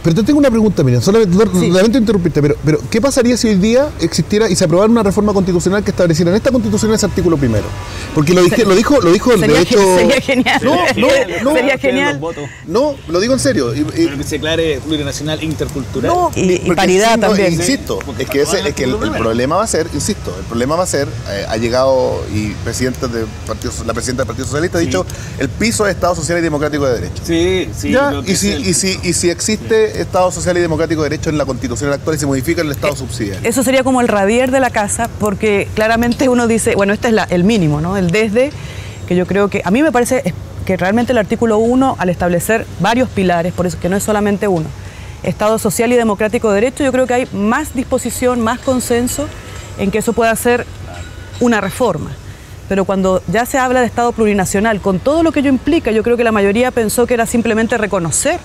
[0.08, 3.90] Pero te tengo una pregunta, Miriam, solamente, interrumpirte, pero, pero ¿qué pasaría si hoy día
[4.00, 7.66] existiera y se aprobara una reforma constitucional que estableciera en esta constitución ese artículo primero?
[8.16, 9.98] Porque lo, dije, lo dijo, lo dijo el sería, derecho.
[9.98, 10.62] Sería genial.
[10.64, 11.08] No, no,
[11.44, 11.54] no.
[11.56, 12.22] Sería genial.
[12.68, 13.74] No, lo digo en serio.
[13.76, 16.10] pero que se declare plurinacional intercultural.
[16.10, 17.52] No, y, paridad también.
[17.52, 20.84] Insisto, es que, ese, es que el, problema va a ser, insisto, el problema va
[20.84, 24.82] a ser, eh, ha llegado y presidente de partido, la presidenta del Partido Socialista ha
[24.82, 25.06] dicho
[25.38, 27.24] el piso de Estado Social y Democrático de Derecho.
[27.26, 27.94] Sí, sí.
[28.26, 31.46] y, si, y, si, y si existe Estado social y democrático de derecho en la
[31.46, 33.50] constitución actual y se modifica el Estado eh, subsidiario.
[33.50, 37.16] Eso sería como el radier de la casa, porque claramente uno dice, bueno, este es
[37.30, 37.98] el mínimo, ¿no?
[37.98, 38.52] El desde,
[39.08, 40.34] que yo creo que, a mí me parece
[40.66, 44.48] que realmente el artículo 1, al establecer varios pilares, por eso que no es solamente
[44.48, 44.68] uno,
[45.24, 49.28] Estado social y democrático de derecho, yo creo que hay más disposición, más consenso
[49.78, 50.66] en que eso pueda ser
[51.40, 52.12] una reforma.
[52.70, 56.04] Pero cuando ya se habla de Estado plurinacional, con todo lo que ello implica, yo
[56.04, 58.40] creo que la mayoría pensó que era simplemente reconocer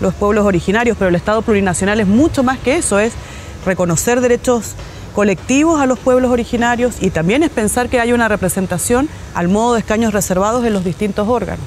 [0.00, 3.12] los pueblos originarios, pero el Estado plurinacional es mucho más que eso, es
[3.64, 4.74] reconocer derechos
[5.14, 9.74] colectivos a los pueblos originarios y también es pensar que hay una representación al modo
[9.74, 11.64] de escaños reservados en los distintos órganos.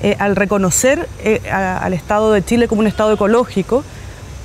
[0.00, 3.84] Eh, al reconocer eh, al Estado de Chile como un Estado ecológico,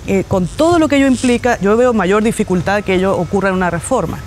[0.08, 3.56] eh, con todo lo que ello implica, yo veo mayor dificultad que ello ocurra en
[3.56, 4.18] una reforma.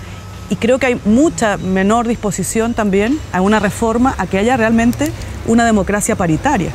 [0.49, 5.11] Y creo que hay mucha menor disposición también a una reforma, a que haya realmente
[5.45, 6.71] una democracia paritaria.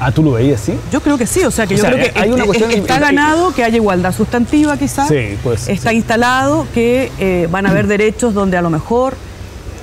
[0.00, 0.74] Ah, ¿tú lo veías así?
[0.90, 3.52] Yo creo que sí, o sea que yo creo que hay una cuestión está ganado
[3.52, 5.08] que haya igualdad sustantiva quizás.
[5.08, 5.68] Sí, pues.
[5.68, 9.14] Está instalado que eh, van a haber derechos donde a lo mejor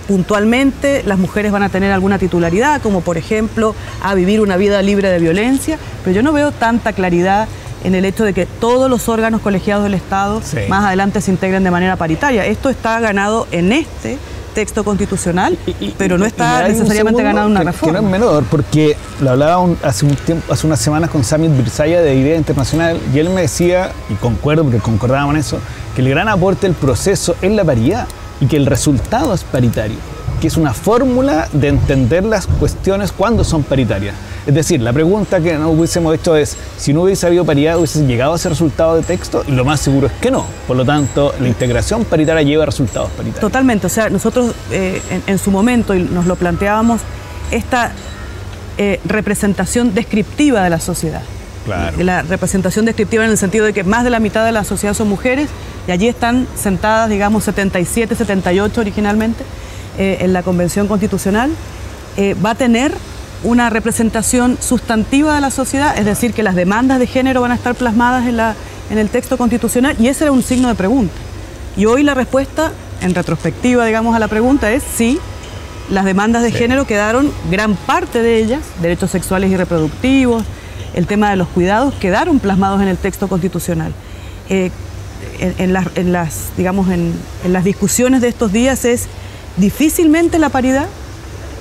[0.07, 4.81] puntualmente las mujeres van a tener alguna titularidad, como por ejemplo a vivir una vida
[4.81, 7.47] libre de violencia, pero yo no veo tanta claridad
[7.83, 11.63] en el hecho de que todos los órganos colegiados del Estado más adelante se integren
[11.63, 12.45] de manera paritaria.
[12.45, 14.17] Esto está ganado en este
[14.53, 15.57] texto constitucional,
[15.97, 17.99] pero no está necesariamente ganado una reforma.
[17.99, 21.55] Que no es menor, porque lo hablaba hace, un tiempo, hace unas semanas con Samit
[21.55, 25.59] Birzaya de Idea Internacional, y él me decía, y concuerdo porque concordábamos en eso,
[25.95, 28.07] que el gran aporte del proceso es la paridad
[28.39, 29.97] y que el resultado es paritario,
[30.41, 34.15] que es una fórmula de entender las cuestiones cuando son paritarias.
[34.47, 38.05] Es decir, la pregunta que no hubiésemos hecho es, si no hubiese habido paridad, ¿hubiese
[38.05, 39.43] llegado a ese resultado de texto?
[39.45, 40.45] Y lo más seguro es que no.
[40.65, 43.41] Por lo tanto, la integración paritaria lleva resultados paritarios.
[43.41, 43.87] Totalmente.
[43.87, 47.01] O sea, nosotros eh, en, su momento, y nos lo planteábamos,
[47.51, 47.91] esta
[48.77, 51.23] eh, representación descriptiva de la sociedad.
[51.65, 51.97] Claro.
[52.01, 54.93] La representación descriptiva en el sentido de que más de la mitad de la sociedad
[54.93, 55.49] son mujeres
[55.89, 59.43] y allí están sentadas, digamos, 77, 78 originalmente
[59.97, 61.51] eh, en la Convención Constitucional,
[62.43, 62.93] va a tener
[63.43, 67.55] una representación sustantiva de la sociedad, es decir, que las demandas de género van a
[67.55, 68.55] estar plasmadas en, la,
[68.89, 71.13] en el texto constitucional y ese era un signo de pregunta.
[71.75, 72.71] Y hoy la respuesta,
[73.01, 75.19] en retrospectiva, digamos, a la pregunta es sí,
[75.89, 80.43] las demandas de género quedaron, gran parte de ellas, derechos sexuales y reproductivos,
[80.93, 83.93] el tema de los cuidados, quedaron plasmados en el texto constitucional.
[84.49, 84.71] Eh,
[85.39, 87.13] en, las, digamos, en,
[87.47, 89.07] las discusiones de estos días es
[89.57, 90.87] difícilmente la paridad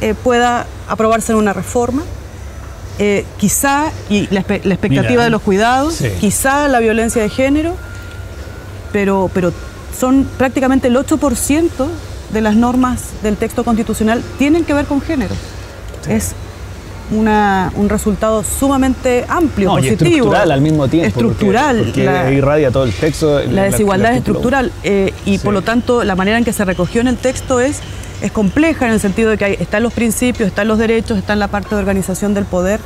[0.00, 2.02] eh, pueda aprobarse en una reforma.
[2.98, 7.76] Eh, quizá, y la, expectativa de los cuidados, quizá la violencia de género,
[8.92, 9.52] pero, pero
[9.98, 11.68] son prácticamente el 8%
[12.32, 15.34] de las normas del texto constitucional tienen que ver con género.
[16.08, 16.34] Es
[17.10, 20.08] una, un resultado sumamente amplio, positivo.
[20.08, 21.08] estructural al mismo tiempo.
[21.08, 21.82] Estructural.
[21.84, 23.40] Porque, irradia todo el texto.
[23.44, 27.00] La desigualdad es estructural eh, y por lo tanto la manera en que se recogió
[27.00, 27.80] en el texto es
[28.20, 31.32] es compleja en el sentido de que hay, están los principios, están los derechos, está
[31.32, 32.80] en la parte de organización del poder.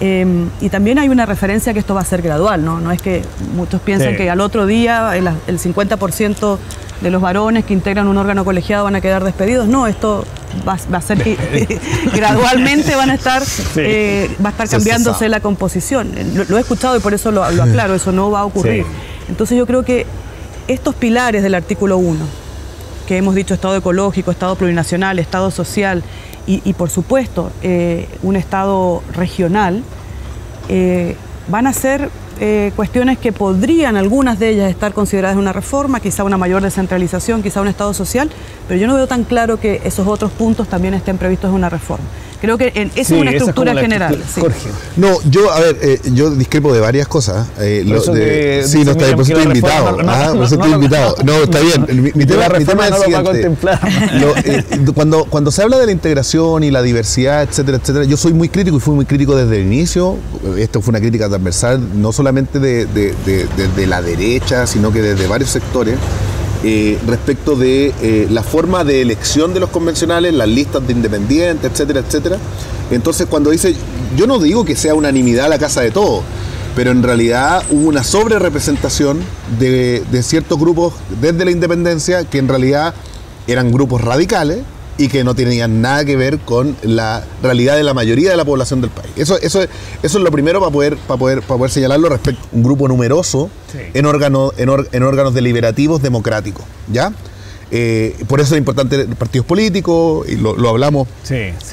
[0.00, 2.80] Em, y también hay una referencia que esto va a ser gradual, ¿no?
[2.80, 3.22] No es que
[3.56, 6.58] muchos piensen que al otro día el, 50%
[7.00, 9.66] de los varones que integran un órgano colegiado van a quedar despedidos.
[9.66, 10.24] No, esto
[10.66, 11.80] va, a ser que
[12.14, 13.42] gradualmente van a estar,
[13.76, 16.12] eh, va a estar cambiándose la composición.
[16.48, 18.84] Lo, he escuchado y por eso lo, lo aclaro, eso no va a ocurrir.
[19.28, 20.06] Entonces yo creo que
[20.68, 22.24] estos pilares del artículo 1,
[23.08, 26.02] que hemos dicho Estado ecológico, Estado plurinacional, Estado social
[26.46, 29.82] y, por supuesto eh, un Estado regional,
[30.68, 31.16] eh,
[31.48, 36.24] van a ser eh, cuestiones que podrían algunas de ellas estar consideradas una reforma, quizá
[36.24, 38.30] una mayor descentralización, quizá un Estado social,
[38.66, 41.68] pero yo no veo tan claro que esos otros puntos también estén previstos en una
[41.68, 42.04] reforma.
[42.40, 44.16] Creo que esa es una estructura general.
[44.96, 47.48] No, yo, a ver, eh, yo discrepo de varias cosas.
[47.58, 49.96] Eh, lo, de, sí, no está bien, por eso estoy invitado.
[49.96, 51.16] por eso estoy invitado.
[51.24, 52.12] No, está bien.
[52.14, 53.56] Mi, tema, mi tema es el siguiente.
[54.20, 58.16] Lo, eh, cuando, cuando se habla de la integración y la diversidad, etcétera, etcétera, yo
[58.16, 60.16] soy muy crítico y fui muy crítico desde el inicio.
[60.56, 65.00] Esto fue una crítica transversal, no solamente de, de, de, de la derecha, sino que
[65.00, 65.96] desde varios sectores.
[66.64, 71.70] Eh, respecto de eh, la forma de elección de los convencionales, las listas de independientes,
[71.70, 72.36] etcétera, etcétera.
[72.90, 73.74] Entonces, cuando dice,
[74.16, 76.22] yo no digo que sea unanimidad la casa de todos,
[76.76, 79.20] pero en realidad hubo una sobre representación
[79.58, 82.92] de ciertos grupos desde la independencia que en realidad
[83.46, 84.58] eran grupos radicales
[84.98, 88.44] y que no tenían nada que ver con la realidad de la mayoría de la
[88.44, 89.12] población del país.
[89.16, 89.68] Eso, eso, eso
[90.02, 93.48] es lo primero para poder, para poder, para poder señalarlo respecto a un grupo numeroso
[93.94, 96.64] en, órganos, en, órganos deliberativos democráticos.
[96.92, 97.12] ¿ya?
[97.70, 101.06] Eh, por eso es importante partidos políticos, y lo, hablamos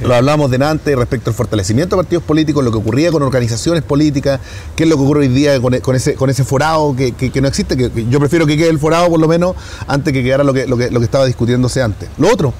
[0.02, 4.40] lo hablamos delante respecto al fortalecimiento de partidos políticos, lo que ocurría con organizaciones políticas,
[4.76, 7.48] qué es lo que ocurre hoy día con, ese, con ese forado que, que, no
[7.48, 9.56] existe, que, yo prefiero que quede el forado por lo menos
[9.88, 12.10] antes que quedara lo que, lo que, lo que estaba discutiéndose antes.
[12.18, 12.54] Lo otro,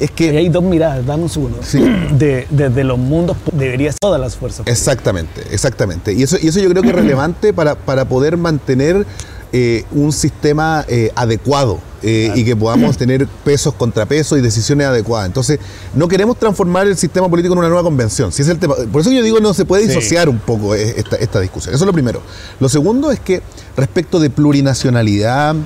[0.00, 0.36] es que...
[0.36, 1.58] hay dos miradas, dame un segundo.
[1.62, 1.78] Sí.
[2.18, 4.66] De, desde los mundos debería todas las fuerzas.
[4.66, 6.12] Exactamente, exactamente.
[6.12, 9.06] Y eso, y eso yo creo que es relevante para, para poder mantener
[9.50, 15.26] eh, un sistema eh, adecuado eh, y que podamos tener pesos, contrapesos y decisiones adecuadas.
[15.26, 15.58] Entonces,
[15.94, 18.30] no queremos transformar el sistema político en una nueva convención.
[18.30, 18.74] Si es el tema.
[18.92, 21.74] Por eso yo digo no se puede disociar un poco esta, esta, discusión.
[21.74, 22.20] Eso es lo primero.
[22.60, 23.40] Lo segundo es que
[23.74, 25.56] respecto de plurinacionalidad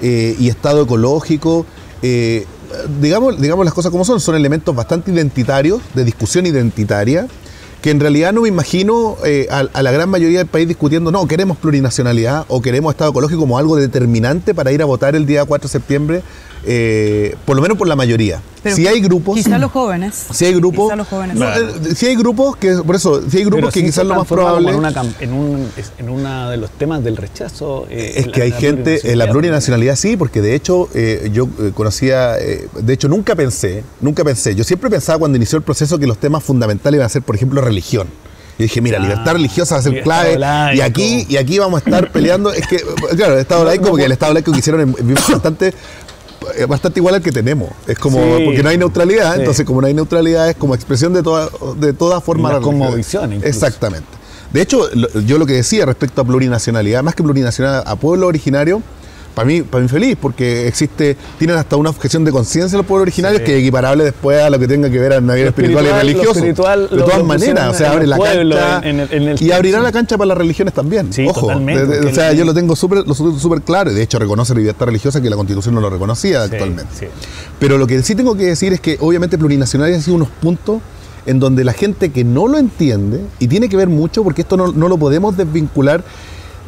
[0.00, 1.66] y Estado ecológico,
[3.00, 7.26] digamos, digamos las cosas como son, son elementos bastante identitarios, de discusión identitaria,
[7.82, 11.26] que en realidad no me imagino eh, a, la gran mayoría del país discutiendo, no,
[11.26, 15.44] queremos plurinacionalidad o queremos Estado ecológico como algo determinante para ir a votar el día
[15.44, 16.22] 4 de septiembre
[16.64, 18.40] eh, por lo menos por la mayoría.
[18.74, 19.36] si hay grupos.
[19.36, 20.26] Quizás los jóvenes.
[20.32, 20.96] Si hay grupos.
[20.96, 21.36] Los jóvenes.
[21.40, 24.70] Eh, si hay grupos que, por eso, si hay grupos que quizás lo más probable.
[24.70, 27.86] En, una, en, un, en uno de los temas del rechazo.
[27.90, 30.88] Eh, es que hay gente, en la plurinacionalidad sí, porque de hecho
[31.32, 35.98] yo conocía, de hecho nunca pensé, nunca pensé, yo siempre pensaba cuando inició el proceso
[35.98, 38.08] que los temas fundamentales iban a ser, por ejemplo, religión.
[38.58, 40.38] Y dije, mira, libertad religiosa va a ser clave.
[40.76, 42.52] Y aquí, y aquí vamos a estar peleando.
[42.52, 42.82] Es que,
[43.16, 44.94] claro, el Estado laico, porque el Estado laico que hicieron
[45.30, 45.74] bastante es
[46.68, 47.70] bastante igual al que tenemos.
[47.86, 51.22] Es como, porque no hay neutralidad, entonces como no hay neutralidad es como expresión de
[51.22, 52.60] toda, de toda forma.
[52.60, 53.32] Como visión.
[53.32, 54.08] Exactamente.
[54.52, 54.90] De hecho,
[55.24, 58.82] yo lo que decía respecto a plurinacionalidad, más que plurinacionalidad, a pueblo originario,
[59.34, 63.02] para mí, para mí feliz, porque existe, tienen hasta una objeción de conciencia los pueblos
[63.02, 65.86] originarios que es equiparable después a lo que tenga que ver a la vida espiritual,
[65.86, 66.30] y religioso.
[66.32, 68.82] Espiritual, de todas maneras, o sea, abre la cancha
[69.40, 71.10] y abrirá la cancha para las religiones también.
[71.28, 73.04] Ojo, o sea, yo lo tengo súper
[73.38, 76.42] super claro, y de hecho reconoce la libertad religiosa que la Constitución no lo reconocía
[76.42, 77.10] actualmente.
[77.58, 80.80] Pero lo que sí tengo que decir es que obviamente plurinacional ha sido unos puntos
[81.24, 84.56] en donde la gente que no lo entiende, y tiene que ver mucho porque esto
[84.56, 86.04] no, lo podemos desvincular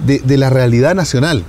[0.07, 1.44] de, de la realidad nacional.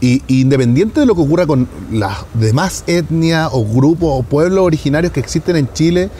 [0.00, 5.12] Y, independiente de lo que ocurra con las demás etnias o grupos o pueblos originarios
[5.12, 6.10] que existen en Chile,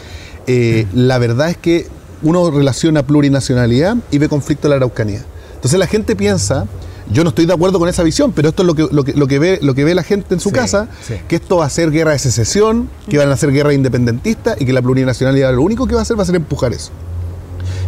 [0.47, 0.97] eh, mm.
[0.97, 1.87] la verdad es que
[2.23, 5.23] uno relaciona plurinacionalidad y ve conflicto en la Araucanía.
[5.53, 6.65] Entonces la gente piensa,
[7.11, 9.13] yo no estoy de acuerdo con esa visión, pero esto es lo que, lo que,
[9.13, 10.87] lo que, ve, lo que ve la gente en su casa,
[11.27, 14.65] que esto va a ser guerra de secesión, que van a ser guerra independentista y
[14.65, 16.91] que la plurinacionalidad lo único que va a hacer va a ser empujar eso.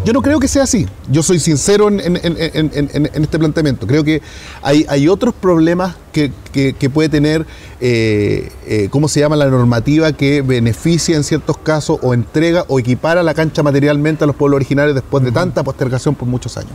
[0.05, 0.87] Yo no creo que sea así.
[1.11, 3.87] Yo soy sincero en, este planteamiento.
[3.87, 4.21] Creo que
[4.61, 6.31] hay, otros problemas que,
[6.93, 7.45] puede tener,
[7.81, 9.35] eh, eh, ¿cómo se llama?
[9.35, 14.27] La normativa que beneficia en ciertos casos o entrega o equipara la cancha materialmente a
[14.27, 16.73] los pueblos originarios después de tanta postergación por muchos años.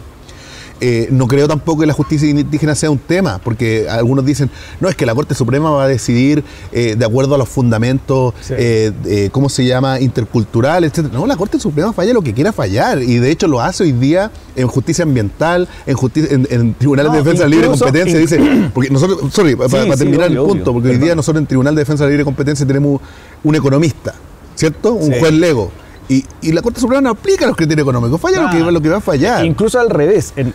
[0.84, 4.88] Eh, no creo tampoco que la justicia indígena sea un tema, porque algunos dicen, no,
[4.88, 9.28] es que la Corte Suprema va a decidir eh, de acuerdo a los fundamentos, eh,
[9.30, 11.04] ¿cómo se llama?, intercultural, etc.
[11.12, 13.92] No, la Corte Suprema falla lo que quiera fallar, y de hecho lo hace hoy
[13.92, 18.40] día en justicia ambiental, en, justicia, en, tribunales de defensa de libre competencia, dice,
[18.74, 22.02] porque nosotros, sorry, para, terminar el punto, porque hoy día nosotros en Tribunal de Defensa
[22.06, 23.00] de Libre Competencia tenemos
[23.44, 24.14] un economista,
[24.56, 24.94] ¿cierto?
[24.94, 25.70] Un juez lego
[26.12, 28.98] y, la Corte Suprema no aplica los criterios económicos, falla lo, que, lo que va
[28.98, 29.44] a fallar.
[29.44, 30.52] Incluso al revés, en,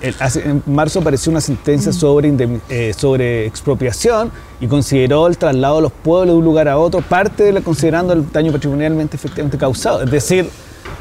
[0.68, 1.96] marzo apareció una sentencia mm.
[1.96, 6.78] sobre, eh, sobre expropiación y consideró el traslado de los pueblos de un lugar a
[6.78, 10.04] otro parte de la, considerando el daño patrimonialmente efectivamente causado.
[10.04, 10.50] Es decir,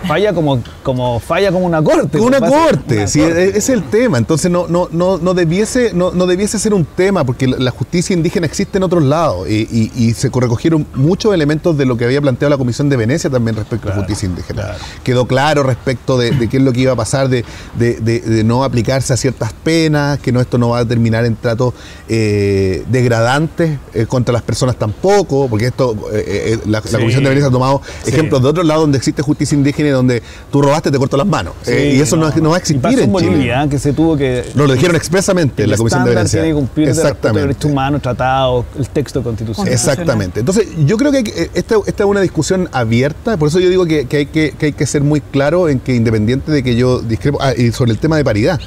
[0.07, 2.19] falla como, como falla como una corte.
[2.21, 3.49] Una corte, una sí, corte.
[3.49, 4.19] ese es el tema.
[4.19, 8.15] Entonces no, no, no, no, debiese, no, no debiese ser un tema, porque la justicia
[8.15, 12.05] indígena existe en otros lados y, y- y se recogieron muchos elementos de lo que
[12.05, 14.63] había planteado la Comisión de Venecia también respecto a Claro, justicia indígena.
[14.63, 14.79] claro.
[15.03, 17.45] Quedó claro respecto de, de qué es lo que iba a pasar, de,
[17.79, 21.25] de- de- de no aplicarse a ciertas penas, que no esto no va a terminar
[21.25, 21.75] en tratos
[22.09, 26.97] eh, degradantes eh, contra las personas tampoco, porque esto eh, la, la Sí.
[26.97, 28.11] Comisión de Venecia ha tomado Sí.
[28.11, 31.55] ejemplos de otros lados donde existe justicia indígena donde tú robaste te corto las manos.
[31.63, 33.13] Sí, Eh, y eso no, no va a Y existir pasó en Chile.
[33.31, 33.69] Bolivia, ¿eh?
[33.69, 34.45] que se tuvo que.
[34.55, 36.41] No, lo dijeron expresamente en la Comisión de Venecia.
[36.41, 37.41] tiene que cumplir de Exactamente.
[37.49, 39.73] derechos humanos, tratados, el texto constitucional.
[39.73, 40.41] Exactamente.
[40.41, 43.69] Entonces, yo creo que que- eh, esta, esta es una discusión abierta, por eso yo
[43.69, 46.63] digo que, que hay que, que hay que ser muy claro en que independiente de
[46.63, 48.61] que yo discrepo, ah, y sobre el tema de paridad,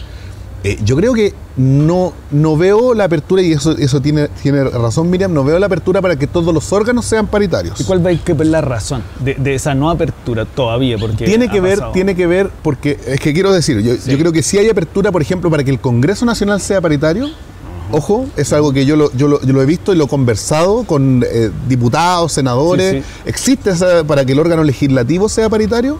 [0.63, 5.09] eh, yo creo que no, no veo la apertura, y eso, eso tiene, tiene razón
[5.09, 7.79] Miriam, no veo la apertura para que todos los órganos sean paritarios.
[7.79, 10.97] ¿Y cuál veis que es la razón de, de esa no apertura todavía?
[10.97, 11.91] Porque Tiene que ver, pasado.
[11.93, 14.11] tiene que ver, porque es que quiero decir, yo, Sí.
[14.11, 17.29] yo creo que si hay apertura, por ejemplo, para que el Congreso Nacional sea paritario,
[17.91, 20.07] ojo, es algo que yo lo, yo lo, yo lo he visto y lo he
[20.07, 23.05] conversado con eh, diputados, senadores, Sí, sí.
[23.25, 25.97] existe esa- para que el órgano legislativo sea paritario.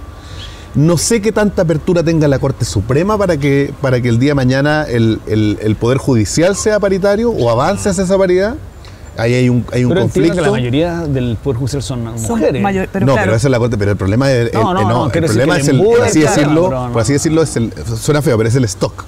[0.76, 4.32] No sé qué tanta apertura tenga la Corte Suprema para que, para que el día
[4.32, 8.55] de mañana el, el- el Poder Judicial sea paritario o avance hacia esa paridad.
[9.17, 10.36] Ahí hay un, hay un Pero conflicto.
[10.36, 12.61] que la mayoría del Poder Judicial son mujeres.
[12.61, 14.74] mayor- pero no, claro, pero esa es la corte, pero el problema es el, No,
[14.74, 16.93] no, el- no, el quiero decir problema es el el, por así decirlo, no.
[16.93, 19.03] por así decirlo, es el, suena feo, pero es el stock.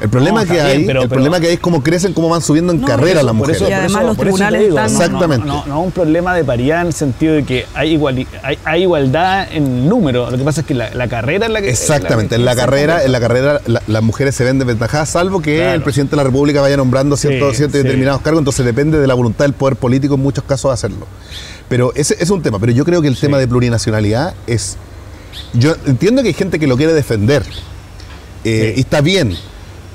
[0.00, 2.14] El problema No, que hay, bien, pero- el pero- problema que hay es cómo crecen,
[2.14, 3.60] cómo van subiendo en No, carrera las Por mujeres.
[3.60, 5.46] eso, Y además los por eso te tribunales digo, están- Exactamente.
[5.46, 8.58] No, no, no un problema de paridad en el sentido de que hay, iguali- hay,
[8.64, 10.30] hay igualdad en número.
[10.30, 11.68] Lo que pasa es que la, la carrera es la que.
[11.70, 13.04] Exactamente, en la se carrera, comporta.
[13.06, 15.74] en la carrera la- las mujeres se ven desventajadas, salvo que Claro.
[15.74, 17.82] el presidente de la República vaya nombrando ciertos, Sí, ciertos sí.
[17.84, 21.06] determinados cargos, entonces depende de la voluntad del poder político en muchos casos hacerlo.
[21.68, 24.76] Pero ese es un tema, pero yo creo que el tema de plurinacionalidad es...
[25.52, 27.44] Yo entiendo que hay gente que lo quiere defender,
[28.44, 28.78] eh, Sí.
[28.78, 29.36] y está bien,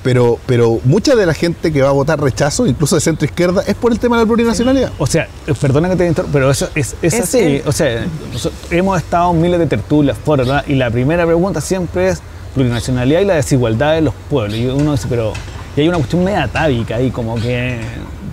[0.06, 3.64] pero, pero mucha de la gente que va a votar rechazo, incluso de centro izquierda,
[3.68, 4.92] es por el tema de la plurinacionalidad.
[5.00, 7.40] O sea, eh, perdona que te interrumpa, pero eso es, es Es así.
[7.40, 10.64] el- O sea, nosotros hemos estado en miles de tertulias, foros, ¿verdad?
[10.68, 12.22] y la primera pregunta siempre es
[12.54, 14.56] plurinacionalidad y la desigualdad de los pueblos.
[14.58, 15.34] Y uno dice, pero.
[15.76, 17.80] Y hay una cuestión media atávica ahí, como que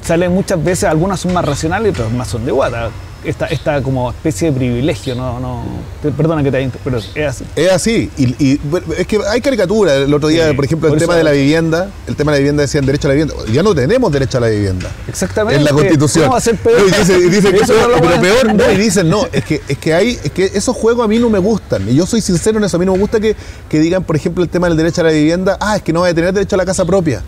[0.05, 2.91] salen muchas veces, algunas son más racionales y otras más son de guata.
[3.25, 5.62] Esta, esta como especie de privilegio, no, no.
[6.03, 7.45] te- Perdona que te pero es así.
[7.55, 8.61] Es así, y, y,
[8.99, 9.95] es que hay caricatura.
[9.95, 12.41] El otro día, Sí, por ejemplo, el tema de la vivienda, el tema de la
[12.41, 13.35] vivienda decían derecho a la vivienda.
[13.53, 14.91] Ya no tenemos derecho a la vivienda.
[15.09, 15.59] Exactamente.
[15.59, 16.25] En la constitución.
[16.25, 16.81] ¿Cómo va a ser peor?
[16.81, 19.27] No, y dice, y dice que Eso no lo pero peor, no, y dicen, no,
[19.33, 21.89] es que, es que hay, es que esos juegos a mí no me gustan.
[21.89, 23.37] Y yo soy sincero en eso, a mí no me gusta que,
[23.68, 26.01] que digan, por ejemplo, el tema del derecho a la vivienda, ah, es que no
[26.01, 27.23] va a tener derecho a la casa propia.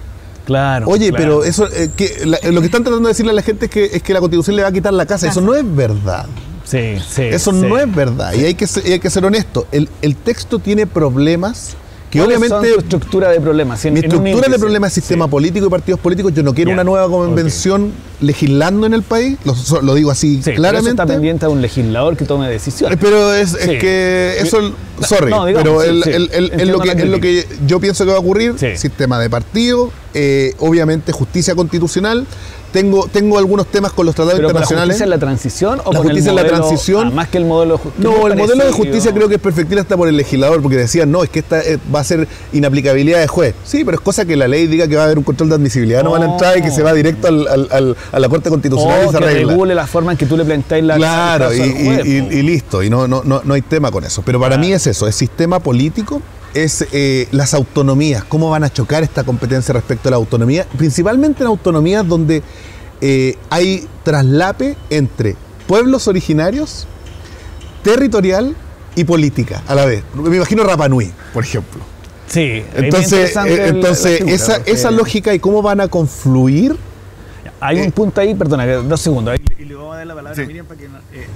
[0.45, 0.86] Claro.
[0.88, 1.24] Oye, claro.
[1.40, 3.70] pero eso, eh, que la- lo que están tratando de decirle a la gente es
[3.70, 5.28] que, es que la constitución le va a quitar la casa.
[5.28, 6.26] Eso no es verdad.
[6.64, 7.22] Sí, sí.
[7.22, 7.59] Eso sí.
[7.59, 8.32] no es verdad.
[8.34, 9.66] Y hay que ser, y hay que ser honesto.
[9.72, 11.76] El, el texto tiene problemas
[12.11, 13.80] que ¿Cuáles son obviamente tu estructura de problemas.
[13.80, 14.59] Si en- Mi en un estructura de índice.
[14.61, 15.30] problema es sistema Sí.
[15.30, 16.32] político y partidos políticos.
[16.34, 17.90] Yo no quiero una nueva convención
[18.24, 19.38] legislando en el país.
[19.44, 20.90] Lo, lo digo así Sí, pero eso claramente.
[20.90, 22.96] está pendiente de un legislador que tome decisiones.
[22.96, 24.72] Eh, Pero es, que eso,
[25.02, 26.10] sorry, no, digamos, pero el- sí.
[26.10, 28.54] el- el- es lo que, es lo que yo pienso que va a ocurrir.
[28.76, 32.26] Sistema de partido, eh, obviamente justicia constitucional.
[32.72, 34.94] Tengo, tengo algunos temas con los tratados pero con la internacionales.
[34.94, 37.06] justicia en la transición o La con el justicia en la modelo- transición.
[37.06, 38.10] ah, más que el modelo de justicia.
[38.10, 41.12] No, el modelo de justicia creo que es perfectible hasta por el legislador, porque decían,
[41.12, 43.54] no, es que esta eh, va a ser inaplicabilidad de juez.
[43.64, 45.54] Sí, pero es cosa que la ley diga que va a haber un control de
[45.54, 48.28] admisibilidad, no, van a entrar y que se va directo al- al- al- a la
[48.28, 49.52] Corte Constitucional y O se que arregla.
[49.52, 52.82] regule la forma en que tú le planteas la Claro, y, y- y- y listo,
[52.82, 54.22] y no, no, no, no hay tema con eso.
[54.24, 56.22] Pero para mí es eso, es sistema político,
[56.54, 61.42] es eh, las autonomías, cómo van a chocar esta competencia respecto a la autonomía, principalmente
[61.42, 62.42] en autonomías donde
[63.00, 65.34] eh, hay traslape entre
[65.66, 66.86] pueblos originarios,
[67.82, 68.54] territorial
[68.94, 70.02] y política a la vez.
[70.14, 71.80] Me imagino Rapa Nui, por ejemplo.
[72.26, 76.76] Sí, Entonces, eh, entonces figura, esa, porque esa lógica y cómo van a confluir
[77.66, 79.32] Hay eh, un punto ahí, perdona, dos segundos.
[79.32, 81.26] ahí, Y le vamos a dar la palabra a Miriam para que, eh,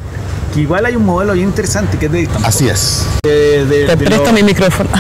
[0.53, 3.07] que igual hay un modelo bien interesante que es de tampoco Así es.
[3.23, 4.91] de- de- Te de presto lo- mi micrófono.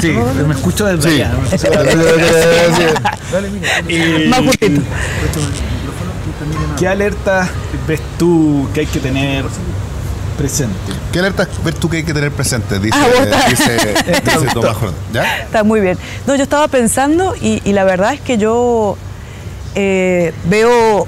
[0.00, 0.08] Sí,
[0.46, 1.22] me escucho desde Sí.
[1.22, 1.34] allá.
[1.38, 1.70] me escucho
[3.38, 4.80] desde- Más justito.
[6.78, 7.48] ¿Qué alerta
[7.86, 9.44] ves tú que hay que tener
[10.36, 10.74] presente?
[11.12, 12.78] ¿Qué alertas ves tú que hay que tener presente?
[12.80, 13.76] Dice, Ah, dice,
[14.24, 14.76] dice Tomás.
[15.12, 15.38] ¿Ya?
[15.42, 15.96] Está muy bien.
[16.26, 18.96] No, yo estaba pensando y, y la verdad es que yo
[19.74, 21.06] eh, veo.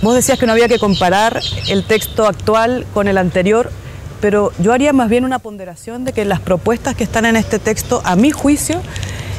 [0.00, 3.70] Vos decías que no había que comparar el texto actual con el anterior,
[4.20, 7.58] pero yo haría más bien una ponderación de que las propuestas que están en este
[7.58, 8.80] texto, a mi juicio,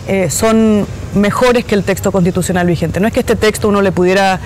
[0.08, 0.86] eh, son
[1.16, 3.00] mejores que el texto constitucional vigente.
[3.00, 4.40] No es que este texto uno le pudiera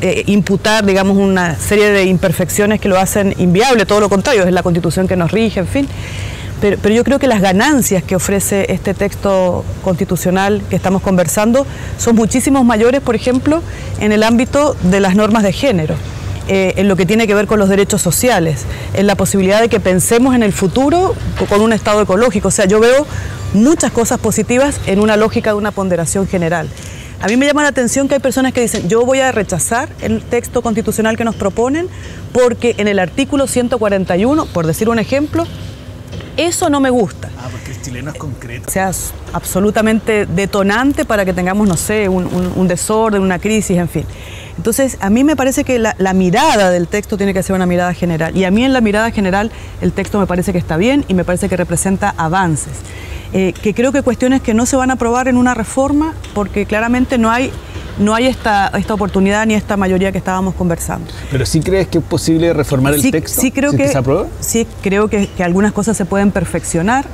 [0.00, 4.52] eh, imputar, digamos, una serie de imperfecciones que lo hacen inviable, todo lo contrario, es
[4.52, 5.88] la constitución que nos rige, en fin.
[6.62, 11.66] Pero, yo creo que las ganancias que ofrece este texto constitucional que estamos conversando
[11.98, 13.60] son muchísimos mayores, por ejemplo,
[13.98, 15.96] en el ámbito de las normas de género.
[16.46, 19.68] Eh, en lo que tiene que ver con los derechos sociales, en la posibilidad de
[19.68, 21.16] que pensemos en el futuro
[21.48, 22.48] con un estado ecológico.
[22.48, 23.06] O sea, yo veo
[23.54, 26.68] muchas cosas positivas en una lógica de una ponderación general.
[27.20, 29.88] A mí me llama la atención que hay personas que dicen, yo voy a rechazar
[30.00, 31.88] el texto constitucional que nos proponen
[32.32, 35.46] porque en el artículo 141, por decir un ejemplo,
[36.36, 37.30] eso no me gusta.
[37.38, 38.68] Ah, porque el chileno es concreto.
[38.68, 38.90] O sea,
[39.32, 44.06] absolutamente detonante para que tengamos, no sé, un, un desorden, una crisis, en fin.
[44.56, 47.94] Entonces, a mí me parece que la, mirada del texto tiene que ser una mirada
[47.94, 48.36] general.
[48.36, 51.14] Y a mí en la mirada general el texto me parece que está bien y
[51.14, 52.72] me parece que representa avances.
[53.32, 56.66] Eh, que creo que cuestiones que no se van a aprobar en una reforma porque
[56.66, 57.50] claramente no hay
[58.02, 61.10] no hay esta, esta oportunidad ni esta mayoría que estábamos conversando.
[61.30, 63.40] ¿Pero sí crees que es posible reformar el texto?
[63.40, 64.26] Sí creo que, se aprueba?
[64.40, 67.04] Sí, creo que, algunas cosas se pueden perfeccionar,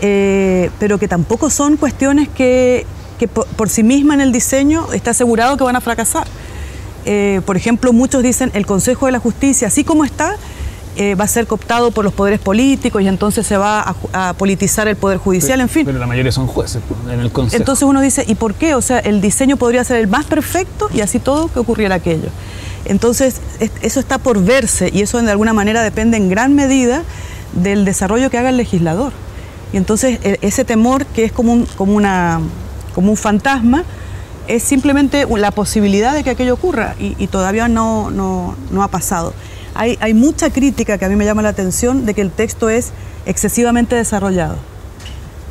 [0.00, 2.86] eh, pero que tampoco son cuestiones que,
[3.32, 6.26] por, por, sí misma en el diseño está asegurado que van a fracasar.
[7.06, 10.36] Eh, por ejemplo, muchos dicen el Consejo de la Justicia, así como está,
[10.96, 14.88] eh, va a ser cooptado por los poderes políticos y entonces se va a, politizar
[14.88, 15.86] el Poder Judicial, en fin.
[15.86, 17.60] Pero la mayoría son jueces pues, en el Consejo.
[17.60, 18.74] Entonces uno dice, ¿y por qué?
[18.74, 22.28] O sea, el diseño podría ser el más perfecto y así todo que ocurriera aquello.
[22.84, 23.40] Entonces,
[23.80, 27.02] eso está por verse y eso de alguna manera depende en gran medida
[27.54, 29.12] del desarrollo que haga el legislador.
[29.72, 32.40] Y entonces e, ese temor que es como un, como una,
[32.94, 33.84] como un fantasma,
[34.46, 39.32] es simplemente la posibilidad de que aquello ocurra y, todavía no, no, ha pasado.
[39.74, 42.68] Hay, hay, mucha crítica que a mí me llama la atención de que el texto
[42.68, 42.92] es
[43.26, 44.56] excesivamente desarrollado.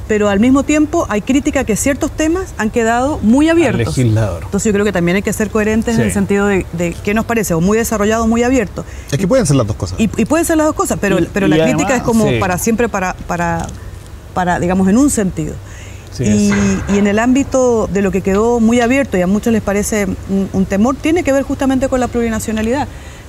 [0.08, 3.98] Pero al mismo tiempo hay crítica que ciertos temas han quedado muy abiertos.
[3.98, 4.44] legislador.
[4.44, 7.26] Entonces yo creo que también hay que ser coherentes en el sentido de, qué nos
[7.26, 8.84] parece, o muy desarrollado o muy abierto.
[9.12, 10.00] Es que pueden ser las dos cosas.
[10.00, 13.14] Y, pueden ser las dos cosas, pero, pero la crítica es como para siempre, para,
[13.28, 13.66] para,
[14.34, 15.56] para, digamos, en un sentido
[16.20, 16.52] y,
[16.98, 20.66] en el ámbito de lo que quedó muy abierto y a muchos les parece un
[20.66, 22.88] temor, tiene que ver justamente con la plurinacionalidad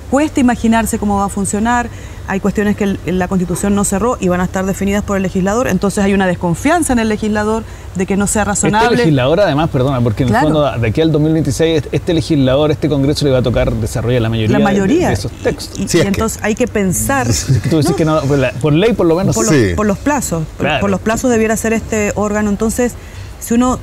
[0.09, 1.89] cuesta imaginarse cómo va a funcionar,
[2.27, 5.67] hay cuestiones que la Constitución no cerró y van a estar definidas por el legislador,
[5.67, 7.63] entonces hay una desconfianza en el legislador
[7.95, 8.87] de que no sea razonable.
[8.87, 12.89] Este legislador además, perdona, porque en el fondo de aquí al 2026 este legislador, este
[12.89, 15.07] Congreso le va a tocar desarrollar la mayoría, la mayoría.
[15.09, 15.93] De, esos textos.
[15.93, 17.27] Y, entonces hay que pensar...
[17.69, 18.21] Tú decís que no,
[18.61, 19.35] por, ley por lo menos.
[19.35, 22.93] Por, los, por los plazos, por los plazos debiera ser este órgano, entonces
[23.39, 23.79] si uno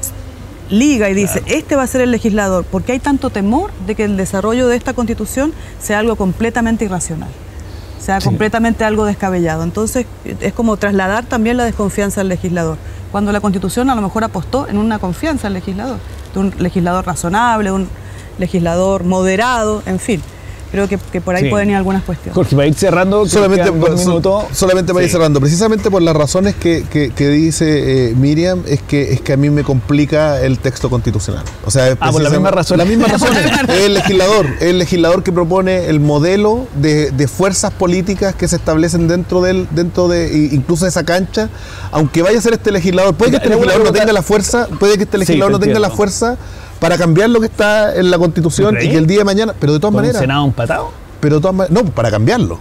[0.72, 4.04] liga y dice, este va a ser el legislador, porque hay tanto temor de que
[4.04, 7.28] el desarrollo de esta constitución sea algo completamente irracional,
[8.00, 9.62] sea completamente algo descabellado.
[9.62, 12.78] Entonces es como trasladar también la desconfianza al legislador,
[13.12, 15.98] cuando la constitución a lo mejor apostó en una confianza al legislador,
[16.32, 17.88] de un legislador razonable, un
[18.38, 20.22] legislador moderado, en fin.
[20.72, 22.34] Creo que, por ahí pueden ir algunas cuestiones.
[22.34, 23.70] Jorge, para ir cerrando, solamente,
[24.54, 29.20] solamente para ir cerrando, precisamente por las razones que, dice eh, Miriam, es que, es
[29.20, 31.44] que a mí me complica el texto constitucional.
[31.66, 32.78] O sea, ah, por la misma razón.
[32.78, 33.36] La misma razón.
[33.68, 38.56] es el legislador, es el legislador que propone el modelo de, fuerzas políticas que se
[38.56, 41.50] establecen dentro del, dentro de incluso de esa cancha,
[41.90, 44.96] aunque vaya a ser este legislador, puede que este legislador no tenga la fuerza, puede
[44.96, 46.38] que este legislador no tenga la fuerza
[46.82, 49.72] para cambiar lo que está en la constitución y que el día de mañana, pero
[49.72, 50.16] de todas maneras.
[50.16, 50.90] ¿Un Senado empatado?
[51.20, 52.58] Pero de todas maneras, no, para cambiarlo.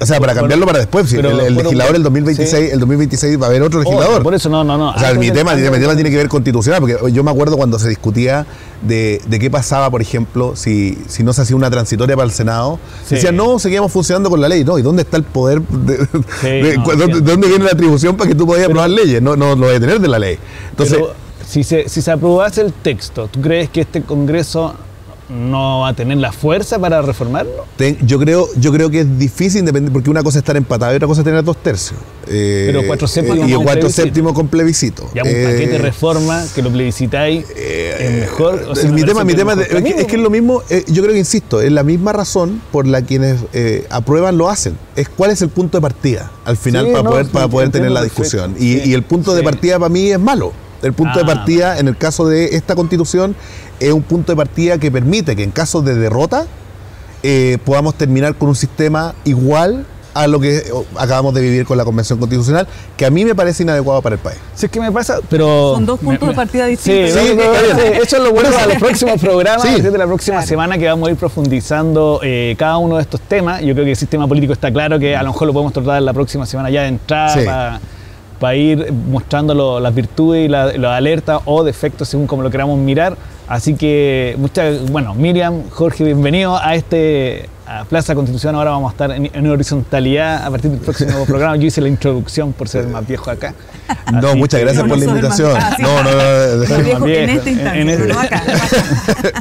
[0.00, 1.12] O sea, para cambiarlo para después.
[1.12, 4.22] el, legislador el 2026, el 2026 va a haber otro legislador.
[4.22, 4.92] por eso no, no, no.
[4.92, 7.78] O sea, mi tema, mi tema tiene que ver constitucional, porque yo me acuerdo cuando
[7.78, 8.46] se discutía
[8.80, 12.78] de, qué pasaba, por ejemplo, si, si no se hacía una transitoria para el Senado.
[13.10, 14.64] Decían, no, seguíamos funcionando con la ley.
[14.64, 15.60] No, ¿y dónde está el poder?
[15.60, 16.06] De,
[17.22, 19.20] dónde, viene la atribución para que tú puedas aprobar leyes?
[19.20, 20.38] No, no lo voy a tener de la ley.
[20.70, 21.00] Entonces.
[21.48, 24.74] Si se, si se aprobase el texto, ¿tú crees que este Congreso
[25.30, 27.64] no va a tener la fuerza para reformarlo?
[28.02, 31.08] yo, creo, yo creo que es difícil, porque una cosa es estar empatado y otra
[31.08, 31.98] cosa es tener dos tercios.
[32.26, 35.10] Eh, Pero cuatro séptimos Y cuatro séptimos con plebiscito.
[35.14, 38.66] Ya un paquete de eh, reforma que lo plebiscitáis eh, es mejor.
[38.92, 39.68] mi tema, mi tema es,
[40.06, 43.40] que, es, lo mismo, yo creo que insisto, es la misma razón por la quienes
[43.88, 44.76] aprueban lo hacen.
[44.96, 48.02] Es cuál es el punto de partida al final para, poder, para poder tener la
[48.02, 48.54] discusión.
[48.58, 50.52] Y, y, el punto de partida para mí es malo.
[50.82, 53.34] El punto de ah, partida, en el caso de esta constitución,
[53.80, 56.46] es un punto de partida que permite que en caso de derrota
[57.22, 60.64] eh, podamos terminar con un sistema igual a lo que
[60.96, 62.66] acabamos de vivir con la Convención Constitucional,
[62.96, 64.38] que a mí me parece inadecuado para el país.
[64.54, 65.74] Sí, es que me pasa, pero...
[65.74, 67.12] Son dos puntos de partida distintos.
[67.12, 67.18] Sí,
[68.02, 69.80] eso es lo bueno para los próximos programas, sí.
[69.80, 73.60] desde la próxima semana que vamos a ir profundizando eh, cada uno de estos temas.
[73.62, 76.02] Yo creo que el sistema político está claro, que a lo mejor lo podemos tratar
[76.02, 77.80] la próxima semana ya de entrada para
[78.54, 83.16] ir mostrando las virtudes y las alertas o defectos según como lo queramos mirar.
[83.48, 88.54] Así que, muchas, bueno, Miriam, Jorge, bienvenido a este a Plaza Constitución.
[88.54, 91.56] Ahora vamos a estar en, en horizontalidad a partir del próximo programa.
[91.56, 93.54] Yo hice la introducción por ser más viejo acá.
[94.12, 95.52] No, Así muchas que- gracias No, por la no invitación.
[95.54, 95.82] más- ah, sí.
[95.82, 96.84] No, no, no.
[96.84, 98.42] Viejo en este instante, en- pero no este- acá.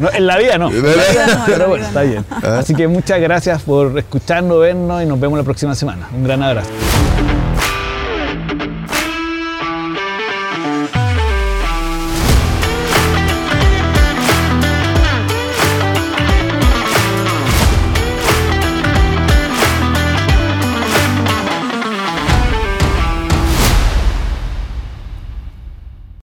[0.01, 0.69] No, en la vida no.
[0.71, 2.09] La vida no, la Pero bueno, está no.
[2.09, 2.25] bien.
[2.43, 6.07] Así que muchas gracias por escucharnos, vernos y nos vemos la próxima semana.
[6.15, 6.69] Un gran abrazo.